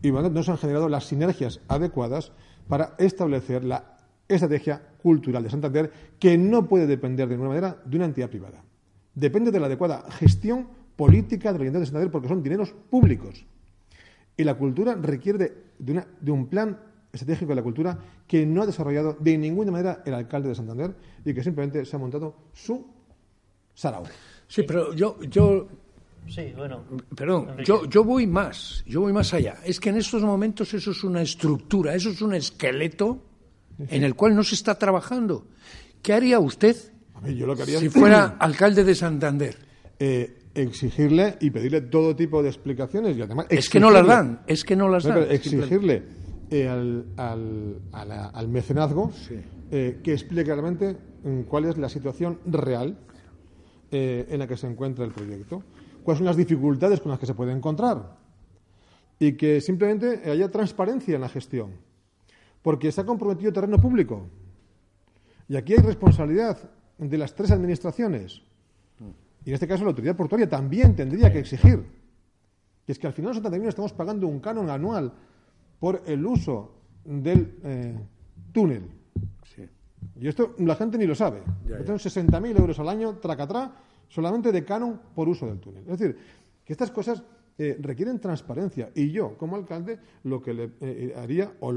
[0.00, 2.30] Y bueno, no se han generado las sinergias adecuadas
[2.68, 3.96] para establecer la
[4.28, 8.62] estrategia cultural de Santander, que no puede depender de ninguna manera de una entidad privada.
[9.14, 13.44] Depende de la adecuada gestión política de la de Santander, porque son dineros públicos.
[14.36, 16.78] Y la cultura requiere de, una, de un plan
[17.12, 20.94] estratégico de la cultura que no ha desarrollado de ninguna manera el alcalde de Santander
[21.24, 22.84] y que simplemente se ha montado su
[23.74, 24.04] Sarao.
[24.48, 25.68] Sí, pero yo, yo
[26.26, 26.84] Sí, bueno.
[27.14, 29.56] Perdón, yo, yo voy más, yo voy más allá.
[29.62, 33.22] Es que en estos momentos eso es una estructura, eso es un esqueleto
[33.78, 35.46] en el cual no se está trabajando.
[36.02, 36.76] ¿Qué haría usted
[37.32, 39.56] yo lo que haría si fuera alcalde de Santander?
[39.98, 44.40] Eh, exigirle y pedirle todo tipo de explicaciones y además es que no las dan,
[44.46, 45.26] es que no las dan.
[45.30, 46.02] exigirle
[46.50, 47.82] eh, al, al,
[48.32, 49.10] al, mecenazgo
[49.70, 52.96] eh, que explique claramente mm, cuál es la situación real
[53.90, 55.62] eh, en la que se encuentra el proyecto,
[56.02, 58.16] cuáles son las dificultades con las que se puede encontrar
[59.18, 61.72] y que simplemente haya transparencia en la gestión,
[62.62, 64.28] porque se ha comprometido terreno público
[65.48, 66.58] y aquí hay responsabilidad
[66.98, 68.42] de las tres administraciones
[69.44, 71.84] y en este caso la autoridad portuaria también tendría que exigir
[72.86, 75.12] que es que al final nosotros también estamos pagando un canon anual
[75.80, 76.72] por el uso
[77.04, 77.98] del eh,
[78.52, 78.88] túnel
[80.20, 81.42] y esto la gente ni lo sabe.
[81.66, 81.78] Ya.
[81.78, 83.72] 60.000 euros al año, tracatrá,
[84.08, 85.82] solamente de canon por uso del túnel.
[85.82, 86.16] Es decir,
[86.64, 87.22] que estas cosas
[87.58, 88.90] eh, requieren transparencia.
[88.94, 91.74] Y yo, como alcalde, lo que le eh, haría, o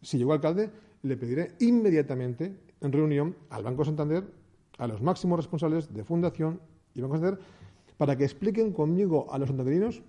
[0.00, 0.70] si llego alcalde,
[1.02, 4.24] le pediré inmediatamente en reunión al Banco Santander,
[4.78, 6.60] a los máximos responsables de Fundación
[6.96, 7.40] y Banco Santander,
[7.96, 10.02] para que expliquen conmigo a los santanderinos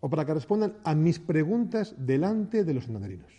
[0.00, 3.32] o para que respondan a mis preguntas delante de los santanderinos.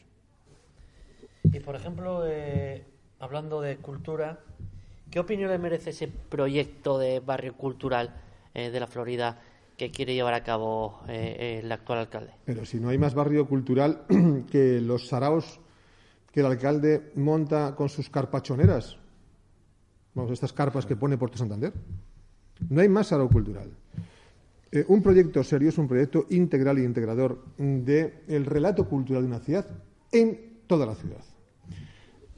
[1.43, 2.83] Y, por ejemplo, eh,
[3.19, 4.39] hablando de cultura,
[5.09, 8.13] ¿qué opinión le merece ese proyecto de barrio cultural
[8.53, 9.39] eh, de la Florida
[9.77, 12.33] que quiere llevar a cabo eh, el actual alcalde?
[12.45, 14.03] Pero si no hay más barrio cultural
[14.51, 15.59] que los saraos
[16.31, 18.97] que el alcalde monta con sus carpachoneras,
[20.13, 21.73] vamos, estas carpas que pone Puerto Santander.
[22.67, 23.69] No hay más sarao cultural.
[24.72, 29.39] Eh, un proyecto serio es un proyecto integral e integrador del relato cultural de una
[29.39, 29.65] ciudad
[30.12, 31.24] en toda la ciudad.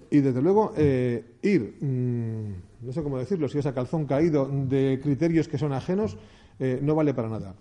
[0.09, 4.47] Y desde luego, eh, ir, mmm, no sé cómo decirlo, si es a calzón caído
[4.47, 6.17] de criterios que son ajenos,
[6.59, 7.55] eh, no vale para nada.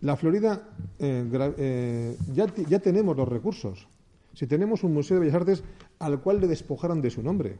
[0.00, 0.68] La Florida,
[0.98, 3.86] ya, ya tenemos los recursos.
[4.34, 5.62] Si tenemos un Museo de Bellas Artes
[6.00, 7.58] al cual le despojaron de su nombre.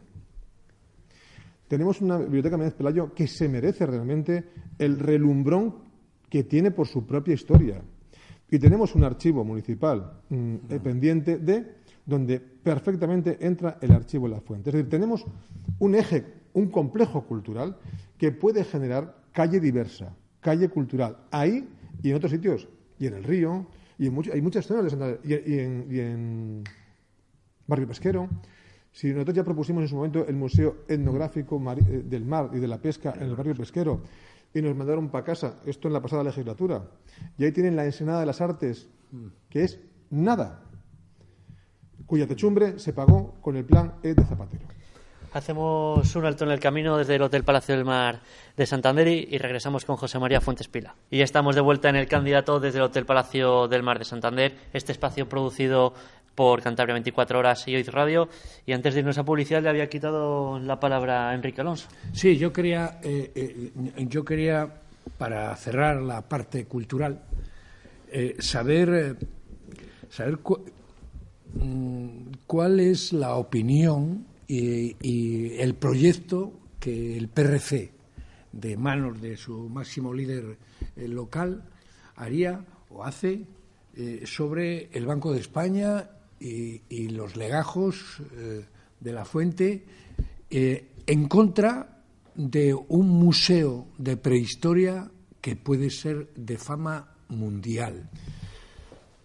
[1.73, 4.45] Tenemos una biblioteca Méndez Pelayo que se merece realmente
[4.79, 5.77] el relumbrón
[6.29, 7.81] que tiene por su propia historia.
[8.51, 14.43] Y tenemos un archivo municipal mmm, pendiente de donde perfectamente entra el archivo en la
[14.43, 14.69] fuente.
[14.69, 15.25] Es decir, tenemos
[15.79, 17.79] un eje, un complejo cultural
[18.19, 21.67] que puede generar calle diversa, calle cultural, ahí
[22.03, 24.91] y en otros sitios, y en el río, y en much hay muchas zonas de
[24.91, 26.65] Santa y, y, en, y en
[27.67, 28.29] Barrio Pesquero.
[28.93, 32.69] Si nosotros ya propusimos en su momento el Museo Etnográfico eh, del Mar y de
[32.69, 34.03] la Pesca en el barrio pesquero
[34.55, 36.83] y nos mandaron para casa, esto en la pasada legislatura,
[37.39, 38.87] y ahí tienen la Ensenada de las Artes,
[39.49, 40.63] que es nada,
[42.05, 44.67] cuya techumbre se pagó con el plan E de Zapatero.
[45.33, 48.21] Hacemos un alto en el camino desde el Hotel Palacio del Mar
[48.55, 50.95] de Santander y regresamos con José María Fuentes Pila.
[51.11, 54.05] Y ya estamos de vuelta en el candidato desde el Hotel Palacio del Mar de
[54.05, 55.95] Santander, este espacio producido
[56.35, 58.29] por Cantabria 24 Horas y Hoy Radio.
[58.67, 61.89] Y antes de irnos a publicidad le había quitado la palabra a Enrique Alonso.
[62.13, 63.73] Sí, yo quería, eh, eh,
[64.09, 64.69] yo quería
[65.19, 67.23] para cerrar la parte cultural,
[68.11, 69.17] eh, saber,
[70.09, 70.39] saber
[71.55, 77.93] Mm, cuál es la opinión y, el proyecto que el PRC,
[78.53, 80.57] de manos de su máximo líder
[80.97, 81.63] local,
[82.17, 83.47] haría o hace
[84.25, 86.09] sobre el Banco de España
[86.43, 88.65] y, y los legajos eh,
[89.01, 89.85] de la fuente
[90.51, 92.03] eh, en contra
[92.35, 98.09] de un museo de prehistoria que puede ser de fama mundial.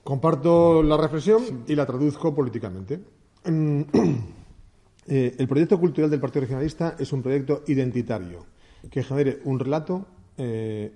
[0.04, 3.00] Comparto la reflexión y la traduzco políticamente.
[3.46, 3.82] Mm,
[5.08, 8.46] eh, el proyecto cultural del Partido Regionalista es un proyecto identitario
[8.90, 10.06] que genere un relato
[10.38, 10.92] eh,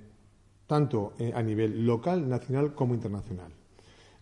[0.67, 3.51] tanto eh, a nivel local, nacional como internacional.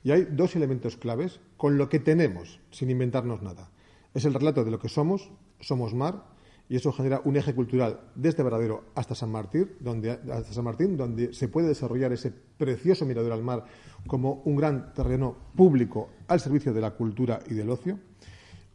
[0.03, 3.69] Y hay dos elementos claves con lo que tenemos, sin inventarnos nada.
[4.13, 6.23] Es el relato de lo que somos, somos mar,
[6.69, 10.95] y eso genera un eje cultural desde Varadero hasta San Martín, donde, hasta San Martín,
[10.95, 13.65] donde se puede desarrollar ese precioso mirador al mar
[14.05, 17.99] como un gran terreno público al servicio de la cultura y del ocio,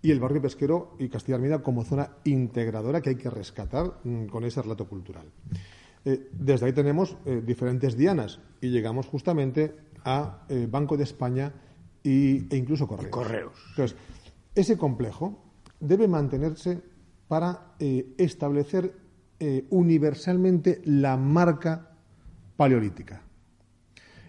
[0.03, 4.27] y el barrio pesquero y Castilla Armida como zona integradora que hay que rescatar mm,
[4.27, 5.27] con ese relato cultural.
[6.05, 11.53] Eh, desde ahí tenemos eh, diferentes dianas y llegamos justamente a eh, Banco de España
[12.03, 13.11] e incluso Correos.
[13.11, 13.53] Correos.
[13.71, 13.97] Entonces,
[14.55, 15.43] ese complejo
[15.81, 16.81] debe mantenerse
[17.27, 18.95] para establecer
[19.71, 21.91] universalmente la marca
[22.57, 23.23] paleolítica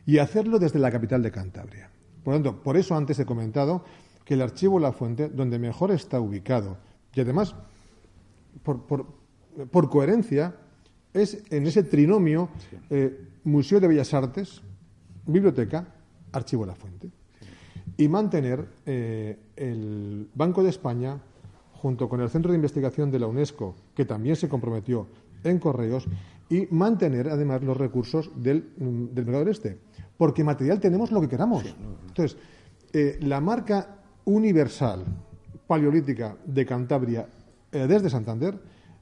[0.05, 1.89] y hacerlo desde la capital de Cantabria.
[2.23, 3.83] Por lo tanto, por eso antes he comentado
[4.23, 6.77] que el archivo La Fuente, donde mejor está ubicado,
[7.13, 7.55] y además,
[8.63, 10.55] por, coherencia,
[11.13, 12.49] es en ese trinomio
[12.89, 14.61] eh, Museo de Bellas Artes,
[15.25, 15.85] Biblioteca,
[16.31, 17.09] Archivo La Fuente.
[17.97, 21.19] Y mantener eh, el Banco de España,
[21.73, 25.07] junto con el Centro de Investigación de la UNESCO, que también se comprometió
[25.43, 26.07] en correos,
[26.49, 29.77] y mantener además los recursos del, mm, del Mercado del Este.
[30.17, 31.63] Porque material tenemos lo que queramos.
[32.07, 32.37] Entonces,
[32.93, 35.03] eh, la marca universal
[35.67, 37.27] paleolítica de Cantabria
[37.71, 38.57] eh, desde Santander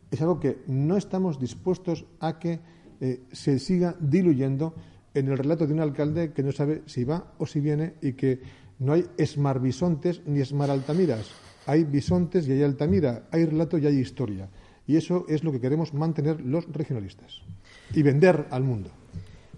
[0.09, 2.59] es algo que no estamos dispuestos a que
[3.01, 4.73] eh, se siga diluyendo
[5.13, 8.13] en el relato de un alcalde que no sabe si va o si viene y
[8.13, 8.41] que
[8.79, 11.31] no hay esmarbisontes ni esmaraltamiras.
[11.65, 14.49] Hay bisontes y hay altamira, hay relato y hay historia.
[14.85, 17.41] Y eso es lo que queremos mantener los regionalistas
[17.93, 18.89] y vender al mundo.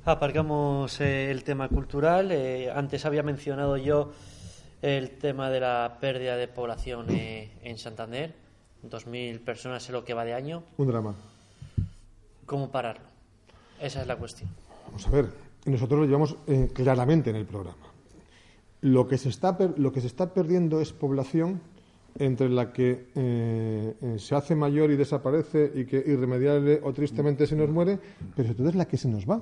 [0.03, 2.31] Aparcamos eh, el tema cultural.
[2.75, 4.11] antes había mencionado yo
[4.83, 8.35] el tema de la pérdida de población eh, en Santander.
[8.83, 10.63] 2.000 personas en lo que va de año.
[10.77, 11.15] Un drama.
[12.45, 13.05] ¿Cómo pararlo?
[13.81, 14.49] Esa es la cuestión.
[14.85, 15.29] Vamos a ver,
[15.65, 17.91] nosotros lo llevamos eh, claramente en el programa.
[18.81, 21.61] Lo que, se está lo que se está perdiendo es población
[22.17, 27.55] entre la que eh, se hace mayor y desaparece y que irremediable o tristemente se
[27.55, 27.99] nos muere,
[28.35, 29.41] pero sobre todo es la que se nos va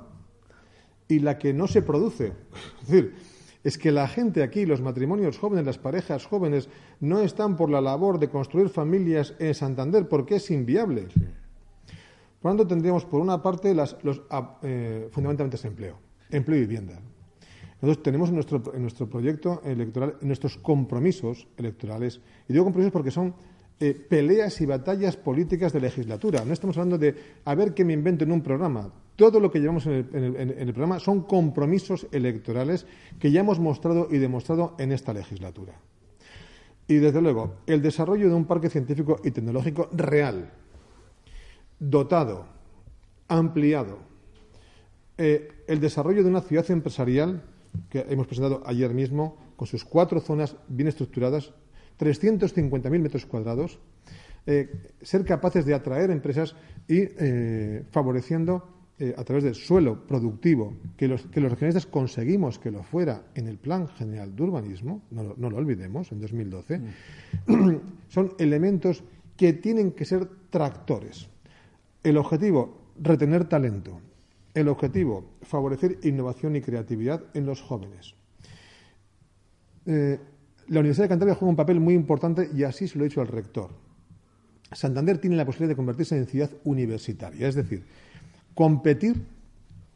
[1.08, 2.34] y la que no se produce.
[2.82, 3.16] Es decir,
[3.64, 6.68] es que la gente aquí, los matrimonios jóvenes, las parejas jóvenes,
[7.00, 11.08] no están por la labor de construir familias en Santander porque es inviable.
[12.42, 13.96] Por lo tanto, tendríamos por una parte los,
[14.30, 15.58] ah, eh, fundamentalmente
[16.34, 17.00] empleo, y vivienda.
[17.82, 23.34] Nosotros tenemos en nuestro, nuestro proyecto electoral, nuestros compromisos electorales, y digo compromisos porque son
[23.80, 26.46] eh, peleas y batallas políticas de legislatura.
[26.46, 28.90] No estamos hablando de a ver qué me invento en un programa.
[29.16, 32.86] Todo lo que llevamos en el, programa son compromisos electorales
[33.20, 35.74] que ya hemos mostrado y demostrado en esta legislatura.
[36.88, 40.50] Y, desde luego, el desarrollo de un parque científico y tecnológico real,
[41.78, 42.46] dotado,
[43.28, 44.00] ampliado,
[45.18, 47.44] eh, el desarrollo de una ciudad empresarial
[47.90, 51.54] que hemos presentado ayer mismo, con sus cuatro zonas bien estructuradas,
[52.00, 53.80] 350.000 metros cuadrados,
[54.46, 54.70] eh,
[55.02, 56.56] ser capaces de atraer empresas
[56.88, 58.68] y eh, favoreciendo
[59.00, 63.24] eh, a través del suelo productivo, que los, que los regionalistas conseguimos que lo fuera
[63.36, 66.80] en el Plan General de Urbanismo, no, lo olvidemos, en 2012,
[67.48, 67.76] mm.
[68.10, 69.04] son elementos
[69.36, 71.28] que tienen que ser tractores.
[72.04, 74.00] El objetivo, retener talento.
[74.54, 78.16] El objetivo, favorecer innovación y creatividad en los jóvenes
[80.68, 83.22] la Universidad de Cantabria juega un papel muy importante y así se lo he dicho
[83.22, 83.72] al rector.
[84.72, 87.84] Santander tiene la posibilidad de convertirse en ciudad universitaria, es decir,
[88.56, 89.26] competir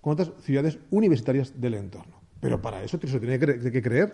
[0.02, 2.15] con otras ciudades universitarias del entorno.
[2.39, 4.13] Pero para eso se tiene que, creer.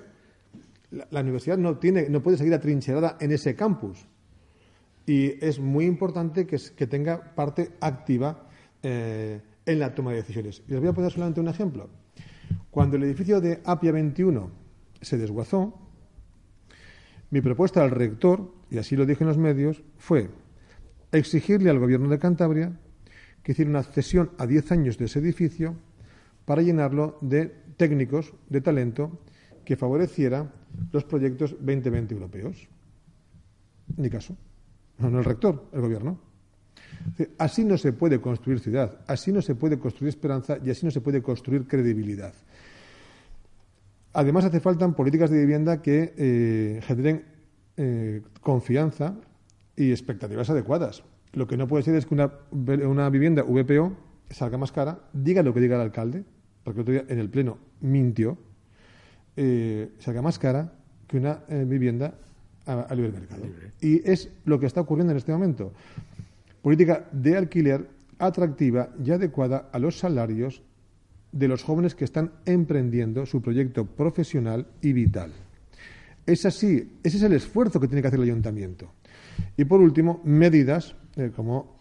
[0.91, 4.05] La, universidad no, tiene, no puede seguir atrincherada en ese campus.
[5.05, 8.47] Y es muy importante que, tenga parte activa
[8.81, 10.63] eh, en la toma de decisiones.
[10.67, 11.89] Y les voy a poner solamente un ejemplo.
[12.69, 14.51] Cuando el edificio de Apia 21
[15.01, 15.79] se desguazó,
[17.29, 20.29] mi propuesta al rector, y así lo dije en los medios, fue
[21.11, 22.79] exigirle al Gobierno de Cantabria
[23.41, 25.75] que hiciera una cesión a 10 años de ese edificio
[26.45, 29.19] para llenarlo de técnicos, de talento,
[29.65, 30.51] que favoreciera
[30.91, 32.67] los proyectos 2020 europeos.
[33.97, 34.35] Ni caso.
[34.97, 36.19] No, el rector, el Gobierno.
[37.37, 40.91] Así no se puede construir ciudad, así no se puede construir esperanza y así no
[40.91, 42.33] se puede construir credibilidad.
[44.13, 47.25] Además, hace falta políticas de vivienda que eh, generen
[47.77, 49.15] eh, confianza
[49.75, 51.03] y expectativas adecuadas.
[51.33, 53.93] Lo que no puede ser es que una, una, vivienda VPO
[54.29, 56.23] salga más cara, diga lo que diga el alcalde,
[56.63, 58.37] porque otro día en el Pleno mintió,
[59.35, 60.73] eh, salga más cara
[61.07, 62.13] que una vivienda
[62.67, 63.45] a, a libre mercado.
[63.81, 65.73] Y es lo que está ocurriendo en este momento.
[66.63, 70.63] Política de alquiler atractiva y adecuada a los salarios
[71.33, 75.33] de los jóvenes que están emprendiendo su proyecto profesional y vital.
[76.25, 78.93] Es así, ese es el esfuerzo que tiene que hacer el ayuntamiento.
[79.57, 81.75] Y por último, medidas eh, como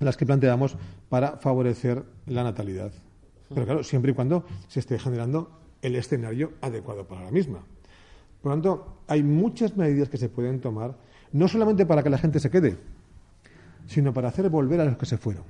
[0.00, 0.76] las que planteamos
[1.08, 2.92] para favorecer la natalidad.
[3.48, 7.64] Pero claro, siempre y cuando se esté generando el escenario adecuado para la misma.
[8.42, 10.98] Por lo tanto, hay muchas medidas que se pueden tomar,
[11.32, 12.76] no solamente para que la gente se quede,
[13.86, 15.44] sino para hacer volver a los que se fueron.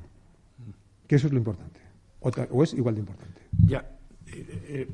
[1.07, 1.81] Que eso es lo importante.
[2.21, 3.41] Otra- o es igual de importante.
[3.67, 3.79] Ya.
[4.27, 4.89] eh, eh,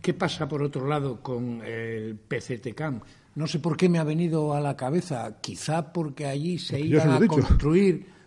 [0.00, 3.00] ¿Qué pasa, por otro lado, con el PCTCAM?
[3.34, 5.38] No sé por qué me ha venido a la cabeza.
[5.40, 8.06] Quizá porque allí se Porque iba a construir.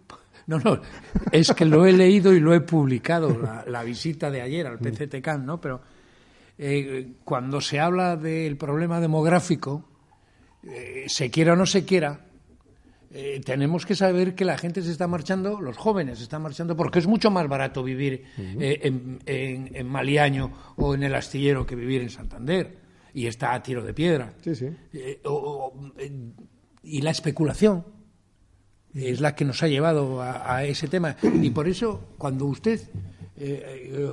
[0.48, 0.82] No, no,
[1.32, 4.80] es que lo he leído y lo he publicado, la, la visita de ayer al
[4.80, 5.62] PCTCAM, ¿no?
[5.62, 5.82] Pero
[6.58, 9.86] eh, cuando se habla del problema demográfico,
[10.64, 12.26] eh, se quiera o no se quiera,
[13.14, 16.76] eh, tenemos que saber que la gente se está marchando, los jóvenes se están marchando,
[16.78, 21.66] porque es mucho más barato vivir eh, en, en- en Maliaño o en el astillero
[21.66, 22.78] que vivir en Santander.
[23.14, 24.34] Y está a tiro de piedra.
[24.42, 24.68] Sí, sí.
[24.94, 25.92] Eh, o- o-
[26.84, 27.84] y la especulación
[28.94, 31.16] es la que nos ha llevado a, a ese tema.
[31.22, 32.80] Y por eso, cuando usted,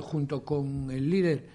[0.01, 1.45] junto con el líder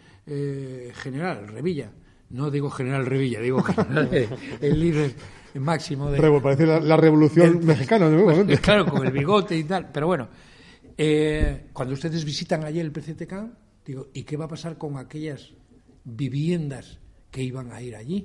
[0.95, 1.91] general, Revilla,
[2.31, 4.09] no digo general Revilla, digo general,
[4.61, 5.15] el líder
[5.61, 8.09] máximo de, parece la, la revolución del- mexicana.
[8.47, 9.91] pues, claro, con el bigote y tal.
[9.93, 10.29] Pero bueno,
[10.97, 13.35] eh, cuando ustedes visitan ayer el PCTK,
[13.87, 15.53] digo, ¿y qué va a pasar con aquellas
[16.05, 16.99] viviendas
[17.31, 18.25] que iban a ir allí?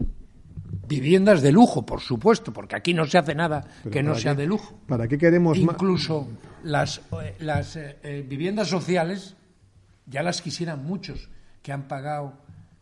[0.88, 4.21] Viviendas de lujo, por supuesto, porque aquí no se hace nada Pero que no ¿para
[4.21, 4.41] sea qué?
[4.41, 4.80] de lujo.
[4.88, 5.57] ¿Para qué queremos?
[5.57, 6.27] Incluso
[6.63, 9.36] las, eh, las eh, eh, viviendas sociales
[10.05, 11.30] ya las quisieran muchos
[11.61, 12.34] que han pagado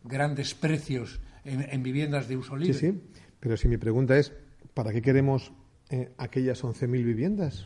[0.03, 2.79] grandes precios en, en viviendas de uso Sí, libre.
[2.79, 3.01] sí.
[3.47, 4.33] Pero si mi pregunta es,
[4.73, 5.53] ¿para qué queremos
[5.89, 7.65] eh, aquellas 11.000 viviendas?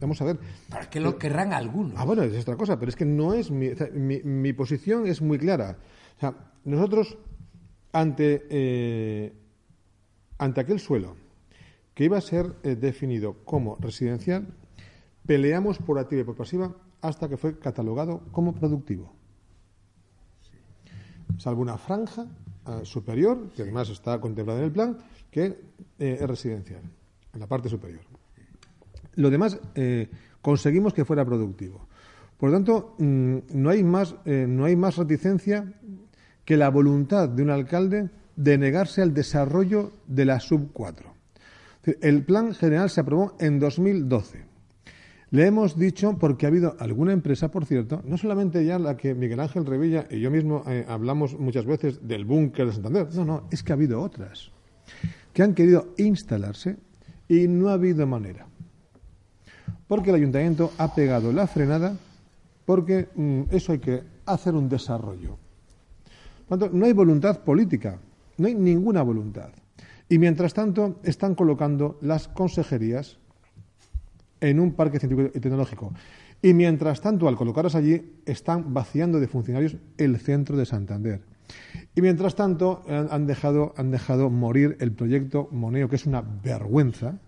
[0.00, 0.40] Vamos a ver.
[0.68, 1.92] ¿Para qué lo querrán algunos?
[1.96, 4.52] Ah, bueno, es otra cosa, pero es que no es mi, o sea, mi, mi
[4.52, 5.76] posición es muy clara.
[6.16, 6.34] O sea,
[6.64, 7.18] nosotros
[7.92, 9.32] ante eh,
[10.38, 11.14] ante aquel suelo
[11.94, 14.48] que iba a ser eh, definido como residencial,
[15.24, 19.14] peleamos por activa y por pasiva hasta que fue catalogado como productivo.
[21.38, 22.45] Salvo una franja eh,
[22.84, 24.98] superior, que además está contemplada en el plan,
[25.30, 25.44] que
[25.98, 26.82] eh, es residencial,
[27.32, 28.02] en la parte superior.
[29.14, 30.08] Lo demás eh,
[30.42, 31.86] conseguimos que fuera productivo.
[32.38, 35.72] Por lo tanto, mm, no hay más, eh, no hay más reticencia
[36.44, 41.14] que la voluntad de un alcalde de negarse al desarrollo de la sub 4.
[41.80, 44.44] Es decir, El plan general se aprobó en 2012.
[45.36, 49.14] Le hemos dicho, porque ha habido alguna empresa, por cierto, no solamente ya la que
[49.14, 53.26] Miguel Ángel Revilla y yo mismo eh, hablamos muchas veces del búnker de Santander, no,
[53.26, 54.50] no, es que ha habido otras
[55.34, 56.78] que han querido instalarse
[57.28, 58.46] y no ha habido manera.
[59.86, 61.94] Porque el ayuntamiento ha pegado la frenada,
[62.64, 65.36] porque mm, eso hay que hacer un desarrollo.
[66.48, 67.98] Tanto, no hay voluntad política,
[68.38, 69.50] no hay ninguna voluntad.
[70.08, 73.18] Y mientras tanto, están colocando las consejerías
[74.40, 75.92] en un parque científico y tecnológico.
[76.42, 81.20] Y mientras tanto, al colocarlas allí, están vaciando de funcionarios el centro de Santander.
[81.94, 86.20] Y mientras tanto, han, han dejado, han dejado morir el proyecto Moneo, que es una
[86.20, 87.18] vergüenza,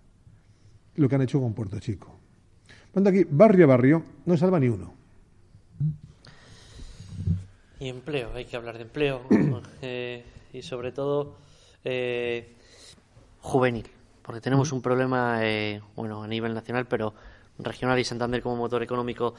[0.95, 2.19] lo que han hecho con Puerto Chico.
[2.91, 4.93] Por tanto, aquí, barrio a barrio, no salva ni uno.
[7.79, 9.21] Y empleo, hay que hablar de empleo
[9.81, 11.37] eh, y sobre todo
[11.85, 12.55] eh,
[13.39, 13.85] juvenil,
[14.29, 17.15] porque tenemos un problema, eh, bueno, a nivel nacional, pero
[17.57, 19.33] regional y Santander como motor económico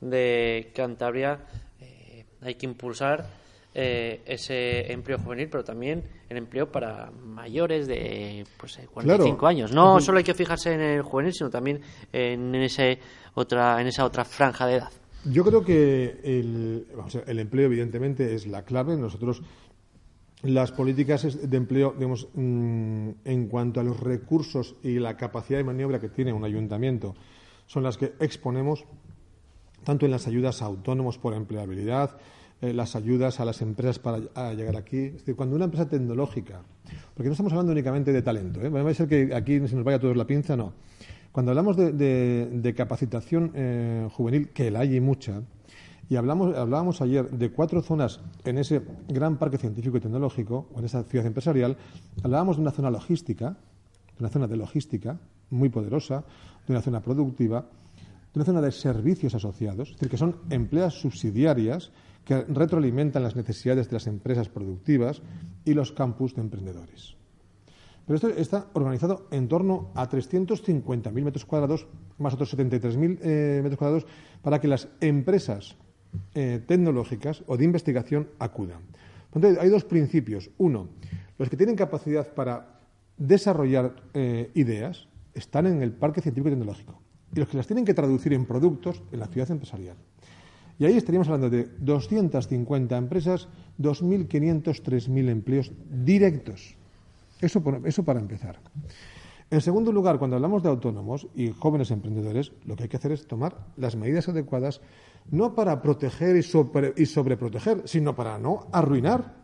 [0.00, 1.38] de Cantabria,
[1.80, 3.24] eh, hay que impulsar
[3.72, 9.46] eh, ese empleo juvenil, pero también el empleo para mayores de pues, eh, 45 Claro.
[9.46, 9.70] años.
[9.72, 11.80] No solo hay que fijarse en el juvenil, sino también
[12.12, 12.98] en, ese
[13.34, 14.90] otra, en esa otra franja de edad.
[15.24, 18.96] Yo creo que el, vamos a ver, el empleo, evidentemente, es la clave.
[18.96, 19.40] Nosotros,
[20.42, 25.64] las políticas de empleo, digamos, mm, en cuanto a los recursos y la capacidad de
[25.64, 27.14] maniobra que tiene un ayuntamiento,
[27.66, 28.84] son las que exponemos
[29.84, 32.16] tanto en las ayudas a autónomos por empleabilidad,
[32.60, 34.98] eh, las ayudas a las empresas para a llegar aquí.
[34.98, 36.62] Es decir, cuando una empresa tecnológica,
[37.14, 38.68] porque no estamos hablando únicamente de talento, ¿eh?
[38.68, 40.72] va a ser que aquí se nos vaya a todos la pinza, no.
[41.32, 45.42] Cuando hablamos de, de- de capacitación eh, juvenil, que la hay y mucha,
[46.12, 50.78] y hablamos, hablábamos ayer de cuatro zonas en ese gran parque científico y tecnológico, o
[50.78, 51.78] en esa ciudad empresarial,
[52.22, 53.56] hablábamos de una zona logística,
[54.18, 56.22] de una zona de logística muy poderosa,
[56.66, 60.92] de una zona productiva, de una zona de servicios asociados, es decir, que son empleas
[60.92, 61.92] subsidiarias
[62.26, 65.22] que retroalimentan las necesidades de las empresas productivas
[65.64, 67.16] y los campus de emprendedores.
[68.04, 71.86] Pero esto está organizado en torno a 350.000 metros cuadrados
[72.18, 74.06] más otros 73.000 eh, metros cuadrados
[74.42, 75.76] para que las empresas
[76.34, 78.80] eh, tecnológicas o de investigación acudan.
[79.34, 80.50] Entonces, hay dos principios.
[80.58, 80.88] Uno,
[81.38, 82.80] los que tienen capacidad para
[83.16, 87.00] desarrollar eh, ideas están en el parque científico y tecnológico
[87.34, 89.96] y los que las tienen que traducir en productos en la ciudad empresarial.
[90.78, 93.48] Y ahí estaríamos hablando de 250 empresas,
[93.78, 96.74] 2.500, 3.000 empleos directos.
[97.40, 98.58] Eso, eso para empezar.
[99.52, 103.12] En segundo lugar, cuando hablamos de autónomos y jóvenes emprendedores, lo que hay que hacer
[103.12, 104.80] es tomar las medidas adecuadas,
[105.30, 109.36] no para proteger y, sobreproteger, sino para no arruinar.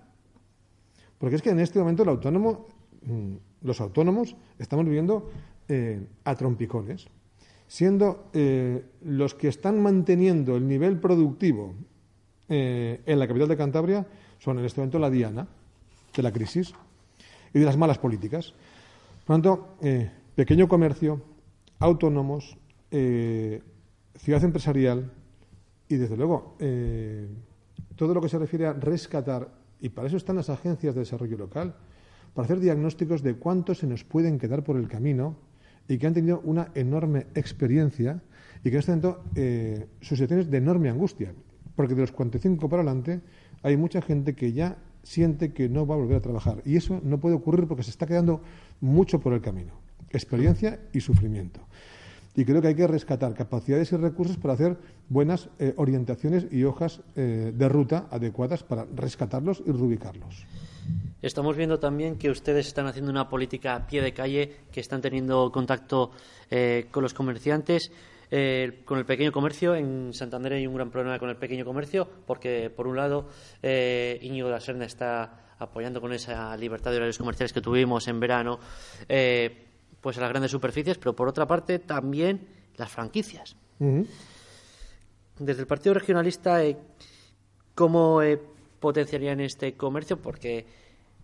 [1.18, 2.68] Porque es que en este momento el autónomo,
[3.02, 3.34] mm,
[3.66, 5.28] los autónomos estamos viviendo
[5.68, 7.08] eh, a trompicones,
[7.66, 11.74] siendo eh, los que están manteniendo el nivel productivo
[12.48, 14.06] eh, en la capital de Cantabria
[14.38, 15.46] son en este momento la diana
[16.16, 16.72] de la crisis
[17.52, 18.54] y de las malas políticas.
[19.28, 21.20] Por lo tanto, eh, pequeño comercio,
[21.80, 22.56] autónomos,
[22.90, 23.60] eh,
[24.14, 25.12] ciudad empresarial
[25.86, 27.28] y, desde luego, eh,
[27.94, 31.36] todo lo que se refiere a rescatar, y para eso están las agencias de desarrollo
[31.36, 31.76] local,
[32.32, 35.36] para hacer diagnósticos de cuántos se nos pueden quedar por el camino
[35.86, 38.22] y que han tenido una enorme experiencia
[38.64, 39.24] y que en este momento
[40.00, 41.34] su situación es de enorme angustia,
[41.76, 43.20] porque de los 45 para adelante
[43.62, 46.62] hay mucha gente que ya siente que no va a volver a trabajar.
[46.64, 48.40] Y eso no puede ocurrir porque se está quedando
[48.80, 49.72] mucho por el camino.
[50.10, 51.60] Experiencia y sufrimiento.
[52.34, 54.76] Y creo que hay que rescatar capacidades y recursos para hacer
[55.08, 60.46] buenas eh, orientaciones y hojas eh, de ruta adecuadas para rescatarlos y reubicarlos.
[61.20, 65.00] Estamos viendo también que ustedes están haciendo una política a pie de calle, que están
[65.00, 66.12] teniendo contacto
[66.48, 67.90] eh, con los comerciantes.
[68.30, 69.74] Eh, con el pequeño comercio.
[69.74, 73.28] En Santander hay un gran problema con el pequeño comercio porque, por un lado,
[73.62, 78.06] eh, Íñigo de la Serna está apoyando con esa libertad de horarios comerciales que tuvimos
[78.06, 78.58] en verano,
[79.08, 79.66] eh,
[80.00, 83.56] pues a las grandes superficies, pero por otra parte también las franquicias.
[85.38, 86.76] Desde el Partido Regionalista, eh,
[87.74, 88.20] ¿cómo
[88.78, 90.20] potenciarían este comercio?
[90.20, 90.66] Porque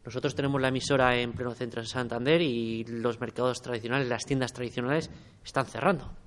[0.05, 4.53] nosotros tenemos la emisora en pleno centro de Santander y los mercados tradicionales, las tiendas
[4.53, 5.11] tradicionales,
[5.45, 6.24] están cerrando.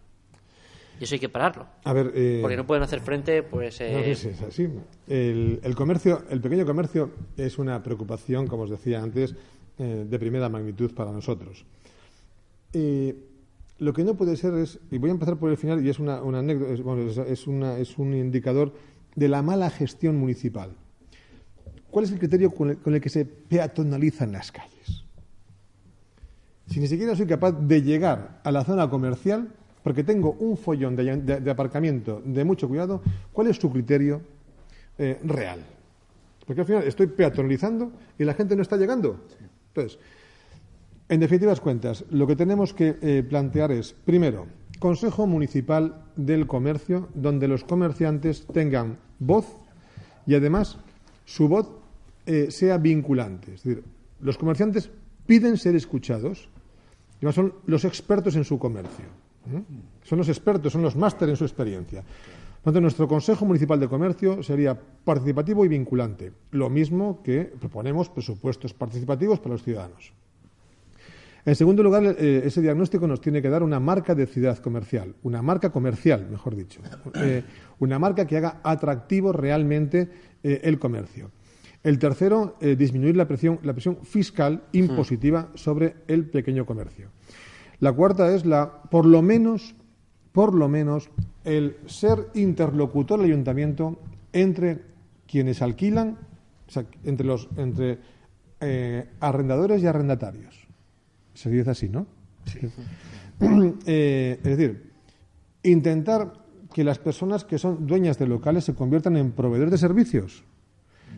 [0.99, 1.67] Y eso hay que pararlo.
[1.83, 3.79] A ver, eh, porque no pueden hacer frente, pues.
[3.81, 4.11] Eh...
[4.11, 4.67] es así.
[5.07, 9.35] El, comercio, el pequeño comercio es una preocupación, como os decía antes,
[9.77, 11.65] eh, de primera magnitud para nosotros.
[12.73, 13.13] Y
[13.77, 15.99] lo que no puede ser es, y voy a empezar por el final, y es
[15.99, 18.73] una, anécdota, es, bueno, es, una, es un indicador
[19.15, 20.71] de la mala gestión municipal.
[21.91, 25.05] ¿Cuál es el criterio con el, con el que se peatonalizan las calles?
[26.67, 29.53] Si ni siquiera soy capaz de llegar a la zona comercial,
[29.87, 34.19] porque tengo un follón de, aparcamiento de mucho cuidado, ¿cuál es su criterio
[34.97, 35.61] eh, real?
[36.45, 39.21] Porque al final estoy peatonalizando y la gente no está llegando.
[39.69, 39.97] Entonces,
[41.07, 47.07] en definitivas cuentas, lo que tenemos que eh, plantear es, primero, Consejo Municipal del Comercio,
[47.13, 49.55] donde los comerciantes tengan voz
[50.25, 50.79] y además
[51.23, 51.71] su voz
[52.25, 53.53] eh, sea vinculante.
[53.53, 53.85] Es decir,
[54.19, 54.89] los comerciantes
[55.25, 56.49] piden ser escuchados
[57.21, 59.26] y son los expertos en su comercio.
[60.03, 62.03] Son los expertos, son los másteres en su experiencia.
[62.57, 68.73] Entonces, nuestro Consejo Municipal de Comercio sería participativo y vinculante, lo mismo que proponemos presupuestos
[68.73, 70.11] participativos para los ciudadanos.
[71.47, 75.15] En segundo lugar, eh, ese diagnóstico nos tiene que dar una marca de ciudad comercial,
[75.23, 76.81] una marca comercial, mejor dicho,
[77.15, 77.41] eh,
[77.79, 80.09] una marca que haga atractivo realmente
[80.43, 81.31] eh, el comercio.
[81.83, 87.11] El tercero, disminuir la presión, la presión fiscal impositiva sobre el pequeño comercio.
[87.79, 89.75] La cuarta es la, por lo menos,
[90.31, 91.09] por lo menos,
[91.43, 93.99] el ser interlocutor del ayuntamiento
[94.33, 94.81] entre
[95.27, 96.17] quienes alquilan,
[97.03, 97.99] entre los entre
[98.59, 100.67] eh, arrendadores y arrendatarios.
[101.33, 102.05] Se dice así, ¿no?
[102.45, 102.59] Sí.
[103.85, 104.93] Eh, es decir,
[105.61, 106.33] intentar
[106.73, 110.43] que las personas que son dueñas de locales se conviertan en proveedores de servicios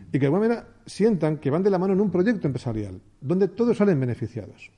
[0.08, 3.00] y que de alguna manera sientan que van de la mano en un proyecto empresarial
[3.22, 4.70] donde todos salen beneficiados.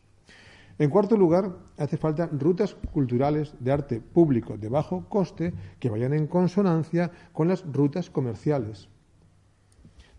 [0.83, 6.13] En cuarto lugar, hace falta rutas culturales de arte público de bajo coste que vayan
[6.13, 8.89] en consonancia con las rutas comerciales.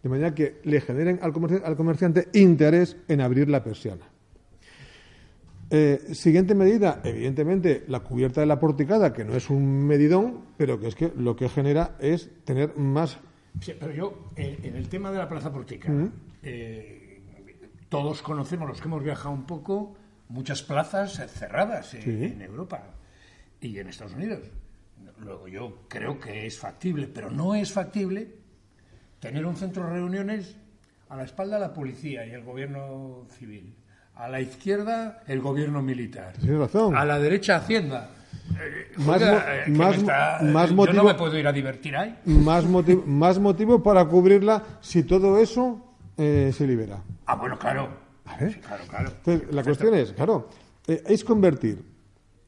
[0.01, 4.05] De manera que le generen al, comerciante interés en abrir la persiana.
[5.69, 10.79] Eh, siguiente medida, evidentemente, la cubierta de la porticada, que no es un medidón, pero
[10.79, 13.19] que es que lo que genera es tener más.
[13.59, 16.07] Sí, pero yo, eh, en el tema de la plaza porticada,
[16.41, 17.21] eh,
[17.89, 19.97] todos conocemos, los que hemos viajado un poco,
[20.33, 22.81] muchas plazas cerradas en Europa
[23.61, 24.39] y en Estados Unidos.
[25.19, 28.33] Luego yo creo que es factible, pero no es factible
[29.19, 30.55] tener un centro de reuniones
[31.09, 33.75] a la espalda la policía y el gobierno civil.
[34.15, 36.33] A la izquierda el gobierno militar.
[36.43, 36.95] Razón.
[36.97, 38.09] A la derecha Hacienda.
[38.59, 41.51] Eh, Más oiga, mo- que más está- más yo motivo- no me puedo ir a
[41.53, 42.17] divertir ahí.
[42.25, 47.01] Más, motivo, más motivo para cubrirla si todo eso eh, se libera.
[47.27, 48.02] Ah, bueno, claro.
[48.25, 48.53] ¿Vale?
[48.53, 49.09] Sí, claro, claro.
[49.09, 50.49] Entonces, la cuestión es, claro,
[50.87, 51.83] eh, es convertir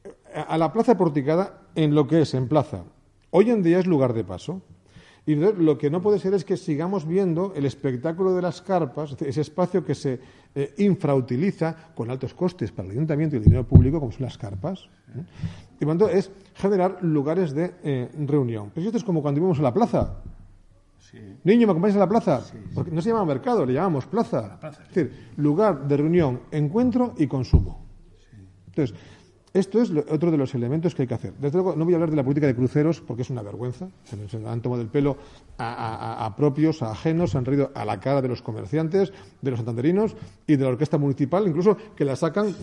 [0.04, 2.84] eh, a la plaza porticada en lo que es, en plaza.
[3.30, 4.62] Hoy en día es lugar de paso.
[5.26, 9.16] Y lo que no puede ser es que sigamos viendo el espectáculo de las carpas,
[9.20, 10.20] ese espacio que se
[10.54, 14.38] eh, infrautiliza con altos costes para el ayuntamiento y el dinero público, como son las
[14.38, 14.88] carpas.
[15.16, 15.24] ¿eh?
[15.80, 18.70] Y tanto, es generar lugares de eh, reunión.
[18.72, 20.14] Pero si esto es como cuando íbamos a la plaza.
[21.44, 22.42] Niño, ¿me acompañas a la plaza?
[22.74, 24.58] Porque no se llama mercado, le llamamos plaza.
[24.58, 27.86] plaza, Es decir, lugar de reunión, encuentro y consumo.
[28.66, 28.96] Entonces,
[29.54, 31.32] esto es lo- otro de los elementos que hay que hacer.
[31.40, 33.88] Desde luego, no voy a hablar de la política de cruceros porque es una vergüenza.
[34.04, 35.16] Se, nos- han tomado el pelo
[35.56, 38.42] a, a- a- a propios, a ajenos, se han reído a la cara de los
[38.42, 40.14] comerciantes, de los santanderinos
[40.46, 42.54] y de la orquesta municipal, incluso que la sacan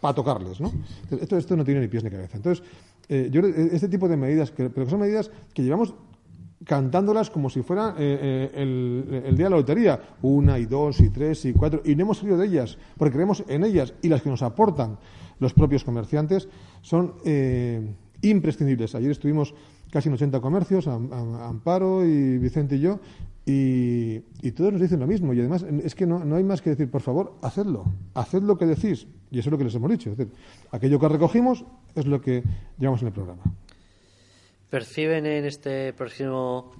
[0.00, 0.60] para tocarles.
[0.60, 0.68] ¿no?
[0.68, 2.36] Entonces, Esto, esto no tiene ni pies ni cabeza.
[2.36, 2.64] Entonces,
[3.08, 5.94] eh, yo este tipo de medidas, que, pero que son medidas que llevamos
[6.64, 11.08] cantándolas como si fuera eh, eh, el, día de la lotería, una y dos y
[11.10, 14.22] tres y cuatro, y no hemos salido de ellas, porque creemos en ellas y las
[14.22, 14.98] que nos aportan
[15.38, 16.48] los propios comerciantes
[16.82, 18.94] son eh, imprescindibles.
[18.94, 19.54] Ayer estuvimos
[19.90, 23.00] casi en 80 comercios, Am- Amparo y Vicente y yo,
[23.46, 25.32] y, y todos nos dicen lo mismo.
[25.32, 27.84] Y además es que no, no hay más que decir, por favor, hacedlo,
[28.14, 29.06] haced lo que decís.
[29.30, 30.10] Y eso es lo que les hemos dicho.
[30.10, 30.32] Es decir,
[30.70, 32.42] aquello que recogimos es lo que
[32.78, 33.42] llevamos en el programa.
[34.70, 36.70] ¿Perciben en este próximo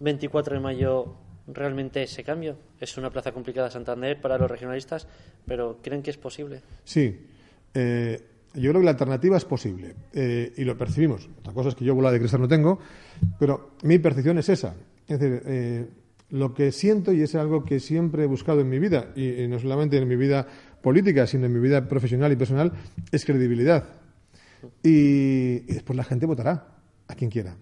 [0.00, 1.14] 24 de mayo
[1.46, 2.58] realmente ese cambio?
[2.78, 5.08] Es una plaza complicada Santander para los regionalistas,
[5.46, 6.60] pero ¿creen que es posible?
[6.84, 7.26] Sí.
[7.72, 8.20] Eh,
[8.52, 11.26] yo creo que la alternativa es posible eh, y lo percibimos.
[11.38, 12.78] Otra cosa es que yo bola de cristal no tengo,
[13.38, 14.74] pero mi percepción es esa.
[15.08, 15.86] Es decir, eh,
[16.28, 19.58] lo que siento y es algo que siempre he buscado en mi vida, y, no
[19.58, 20.46] solamente en mi vida
[20.82, 22.72] política, sino en mi vida profesional y personal,
[23.10, 23.84] es credibilidad.
[24.82, 26.81] Y después la gente votará
[27.12, 27.56] a quien quiera.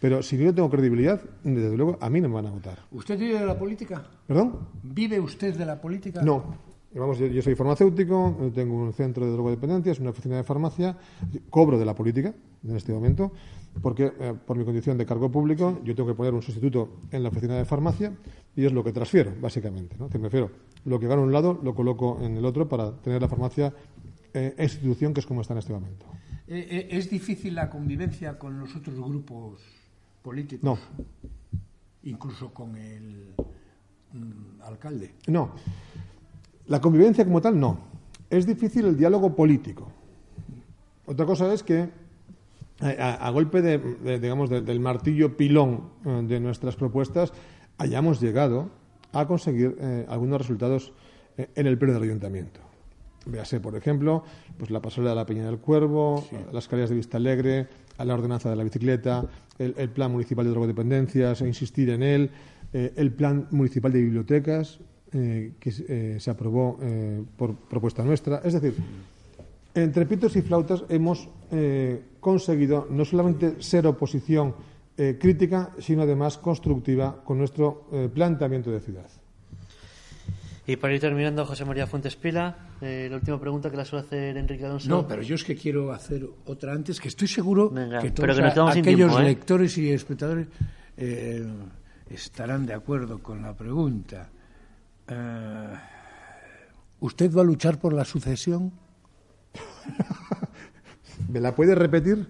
[0.00, 2.78] Pero si yo no tengo credibilidad, desde luego a mí no me van a votar.
[2.90, 4.04] ¿Usted vive de la política?
[4.26, 4.68] ¿Perdón?
[4.82, 6.22] ¿Vive usted de la política?
[6.22, 6.72] No.
[6.94, 10.96] Vamos, yo, yo soy farmacéutico, tengo un centro de drogodependencias, una oficina de farmacia,
[11.48, 12.34] cobro de la política
[12.64, 13.32] en este momento,
[13.80, 17.22] porque eh, por mi condición de cargo público yo tengo que poner un sustituto en
[17.22, 18.12] la oficina de farmacia
[18.54, 19.96] y es lo que transfiero, básicamente.
[19.98, 20.10] ¿no?
[20.10, 20.50] Que me refiero,
[20.84, 23.72] lo que gano en un lado lo coloco en el otro para tener la farmacia
[24.34, 26.06] eh, institución que es como está en este momento.
[26.48, 29.60] Eh, eh, ¿Es difícil la convivencia con los otros grupos
[30.22, 30.64] políticos?
[30.64, 30.78] No,
[32.04, 33.32] Incluso con el
[34.12, 35.12] mm, alcalde.
[35.28, 35.52] no.
[36.66, 37.78] La convivencia como tal, no.
[38.30, 39.90] Es difícil el diálogo político.
[41.06, 41.88] Otra cosa es que
[42.80, 47.32] a, golpe de, de, digamos, de- del martillo pilón eh, de nuestras propuestas
[47.78, 48.70] hayamos llegado
[49.12, 50.92] a conseguir eh, algunos resultados
[51.36, 52.60] en el pleno del ayuntamiento.
[53.26, 54.24] Véase, por ejemplo,
[54.58, 57.68] pues la pasarela de la Peña del Cuervo, las calles de Vista Alegre,
[57.98, 59.24] a la ordenanza de la bicicleta,
[59.58, 62.30] el, el plan municipal de drogodependencias, e insistir en él,
[62.72, 64.80] eh, el plan municipal de bibliotecas,
[65.12, 66.78] eh, que eh, se aprobó
[67.36, 68.40] por propuesta nuestra.
[68.44, 68.74] Es decir,
[69.74, 71.28] entre pitos y flautas hemos
[72.20, 74.54] conseguido no solamente ser oposición
[75.18, 79.21] crítica, sino además constructiva con nuestro planteamiento de ciudad.
[80.66, 84.06] Y para ir terminando, José María Fuentes Pila, eh, la última pregunta que la suele
[84.06, 84.88] hacer Enrique Alonso.
[84.88, 88.32] No, pero yo es que quiero hacer otra antes, que estoy seguro Venga, que pero
[88.32, 89.24] todos que nos quedamos sin aquellos tiempo, ¿eh?
[89.24, 90.46] lectores y espectadores
[90.96, 91.44] eh,
[92.10, 94.30] estarán de acuerdo con la pregunta.
[95.08, 95.74] Eh,
[97.00, 98.72] ¿Usted va a luchar por la sucesión?
[101.28, 102.28] ¿Me la puede repetir?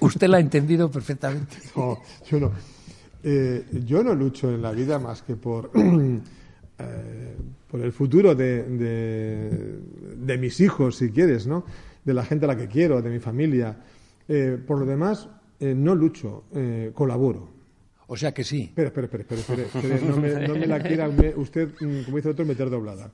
[0.00, 1.56] Usted la ha entendido perfectamente.
[1.76, 1.98] No,
[2.30, 2.52] yo no.
[3.24, 5.70] Eh, yo no lucho en la vida más que por,
[6.82, 7.36] eh,
[7.70, 9.78] por el futuro de, de-
[10.16, 11.64] de mis hijos, si quieres, ¿no?
[12.04, 13.76] De la gente a la que quiero, de mi familia.
[14.28, 15.28] Eh, por lo demás,
[15.60, 16.44] eh, no lucho,
[16.94, 17.48] colaboro.
[18.08, 18.64] O sea que sí.
[18.64, 22.16] Espera, espera, espera, espera, espera, no, me, no me la quiera me- usted, mm, como
[22.18, 23.10] dice otro, meter doblada.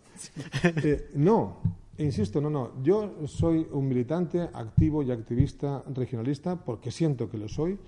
[1.15, 1.61] No,
[1.99, 2.73] insisto, no, no.
[2.83, 7.79] Yo soy un militante activo y activista regionalista porque siento que lo soy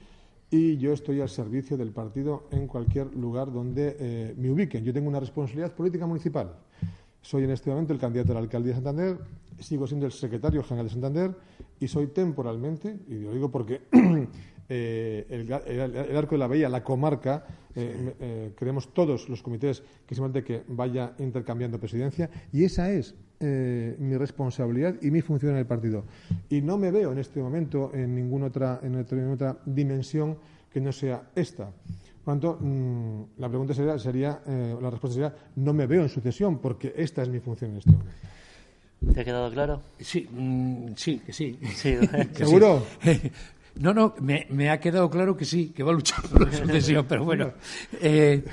[0.50, 4.84] y yo estoy al servicio del partido en cualquier lugar donde eh, me ubiquen.
[4.84, 6.54] Yo tengo una responsabilidad política municipal.
[7.22, 9.18] Soy en este momento el candidato a la alcaldía de Santander,
[9.58, 11.36] sigo siendo el secretario general de Santander
[11.78, 13.82] y soy temporalmente, y lo digo porque
[14.68, 17.44] eh, el, ga- el- el Arco de la Bahía, la comarca,
[17.74, 23.14] eh, eh, queremos todos los comités que simplemente que vaya intercambiando presidencia y esa es
[23.40, 26.04] eh, mi responsabilidad y mi función en el partido.
[26.50, 30.36] Y no me veo en este momento en ninguna otra, en otra, en otra dimensión
[30.70, 31.64] que no sea esta.
[31.64, 36.02] Por lo tanto, mm, la pregunta sería, sería eh, la respuesta sería, no me veo
[36.02, 38.12] en sucesión porque esta es mi función en este momento.
[39.14, 39.80] ¿Te ha quedado claro?
[39.98, 41.58] Sí, mm, sí, que sí.
[41.74, 41.96] Sí,
[42.34, 42.84] ¿Seguro?
[43.76, 46.52] No, no, me, me ha quedado claro que sí, que va a luchar por la
[46.58, 47.52] sucesión, pero bueno,
[48.00, 48.44] eh,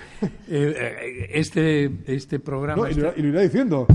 [0.47, 2.83] eh, este, este programa...
[2.83, 3.87] No, y, este- lo, y lo irá diciendo.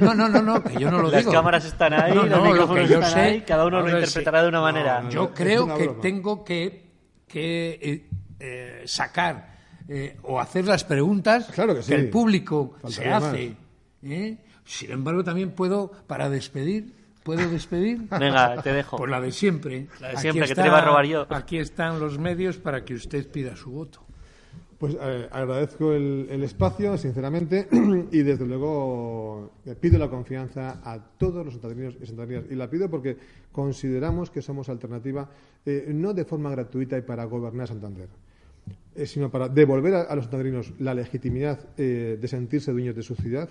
[0.00, 1.32] No, no, no, no, que yo no lo Las digo.
[1.32, 4.38] cámaras están ahí, No, los no, lo micrófonos están sé- ahí, cada uno lo interpretará
[4.40, 4.42] sí.
[4.44, 5.00] de una manera.
[5.02, 6.90] No, Yo creo una que tengo que,
[7.26, 8.06] que eh,
[8.38, 9.56] eh, sacar
[9.88, 11.94] eh, o hacer las preguntas Claro que sí.
[11.94, 13.56] el público se hace.
[14.02, 14.36] ¿eh?
[14.64, 16.92] Sin embargo, también puedo, para despedir,
[17.26, 18.08] ¿puedo despedir?
[18.08, 18.96] Venga, te dejo.
[18.96, 19.88] Pues la de siempre.
[20.00, 21.26] La de Aquí siempre, que te está- la iba a robar yo.
[21.28, 24.00] Aquí están los medios para que usted pida su voto.
[24.78, 27.66] Pues eh, agradezco el, el espacio, sinceramente,
[28.12, 32.50] y desde luego eh, pido la confianza a todos los santanderinos y santanderinas.
[32.52, 33.16] Y la pido porque
[33.52, 35.28] consideramos que somos alternativa,
[35.64, 38.08] eh, no de forma gratuita y para gobernar Santander,
[38.94, 43.02] eh, sino para devolver a, a los santanderinos la legitimidad eh, de sentirse dueños de
[43.02, 43.48] su ciudad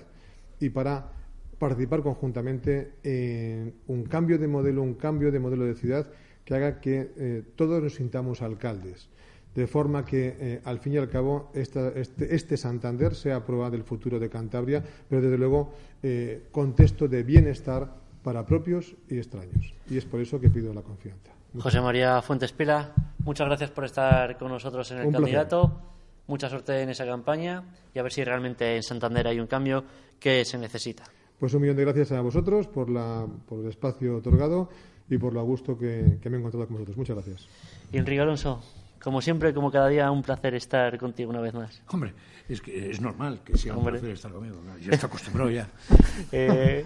[0.59, 1.09] y para
[1.58, 6.08] participar conjuntamente en un cambio de modelo, un cambio de modelo de ciudad
[6.43, 9.10] que haga que eh, todos nos sintamos alcaldes
[9.56, 13.70] de forma que, eh, al fin y al cabo, esta- este, este Santander sea prueba
[13.70, 15.72] del futuro de Cantabria, pero desde luego
[16.03, 17.89] eh, contexto de bienestar
[18.22, 19.74] para propios y extraños.
[19.89, 21.32] Y es por eso que pido la confianza.
[21.58, 25.24] José María Fuentes Pila, muchas gracias por estar con nosotros en el Un placer.
[25.24, 25.82] candidato.
[26.28, 29.86] Mucha suerte en esa campaña y a ver si realmente en Santander hay un cambio
[30.20, 31.03] que se necesita.
[31.39, 34.69] Pues un millón de gracias a vosotros por, la, por el espacio otorgado
[35.09, 36.97] y por lo a gusto que, que me he encontrado con vosotros.
[36.97, 37.47] Muchas gracias.
[37.91, 38.61] Y Enrique Alonso,
[39.03, 41.81] como siempre, como cada día, un placer estar contigo una vez más.
[41.89, 42.13] Hombre,
[42.47, 43.93] es que es normal que sea un Hombre.
[43.93, 44.55] placer estar conmigo.
[44.65, 44.77] ¿no?
[44.77, 45.69] Ya está acostumbrado ya.
[46.31, 46.86] Eh,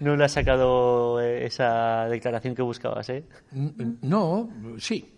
[0.00, 3.24] no le has sacado eh, esa declaración que buscabas, ¿eh?
[3.54, 5.12] N- No, sí.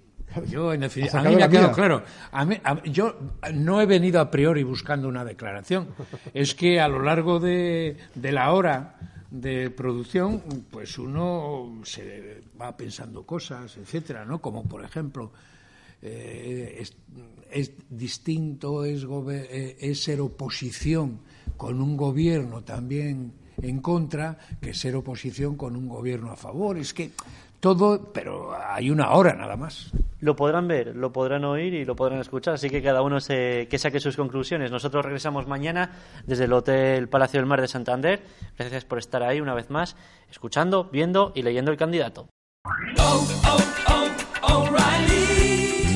[0.48, 2.02] Yo en defini- Ha a mí me ha quedado claro.
[2.32, 3.16] A mí- a- yo
[3.54, 5.88] no he venido a priori buscando una declaración.
[6.34, 8.96] Es que a lo largo de, de la hora
[9.30, 14.40] de producción, pues uno se va pensando cosas, etcétera, ¿no?
[14.40, 15.32] Como por ejemplo,
[16.02, 16.94] eh, es,
[17.50, 21.20] es distinto, es, eh, es ser oposición
[21.56, 26.76] con un gobierno también en contra que ser oposición con un gobierno a favor.
[26.76, 27.12] Es que
[27.64, 29.90] todo, pero hay una hora nada más.
[30.20, 33.68] Lo podrán ver, lo podrán oír y lo podrán escuchar, así que cada uno se,
[33.70, 34.70] que saque sus conclusiones.
[34.70, 35.92] Nosotros regresamos mañana
[36.26, 38.22] desde el Hotel Palacio del Mar de Santander.
[38.58, 39.96] Gracias por estar ahí una vez más,
[40.30, 42.28] escuchando, viendo y leyendo el candidato.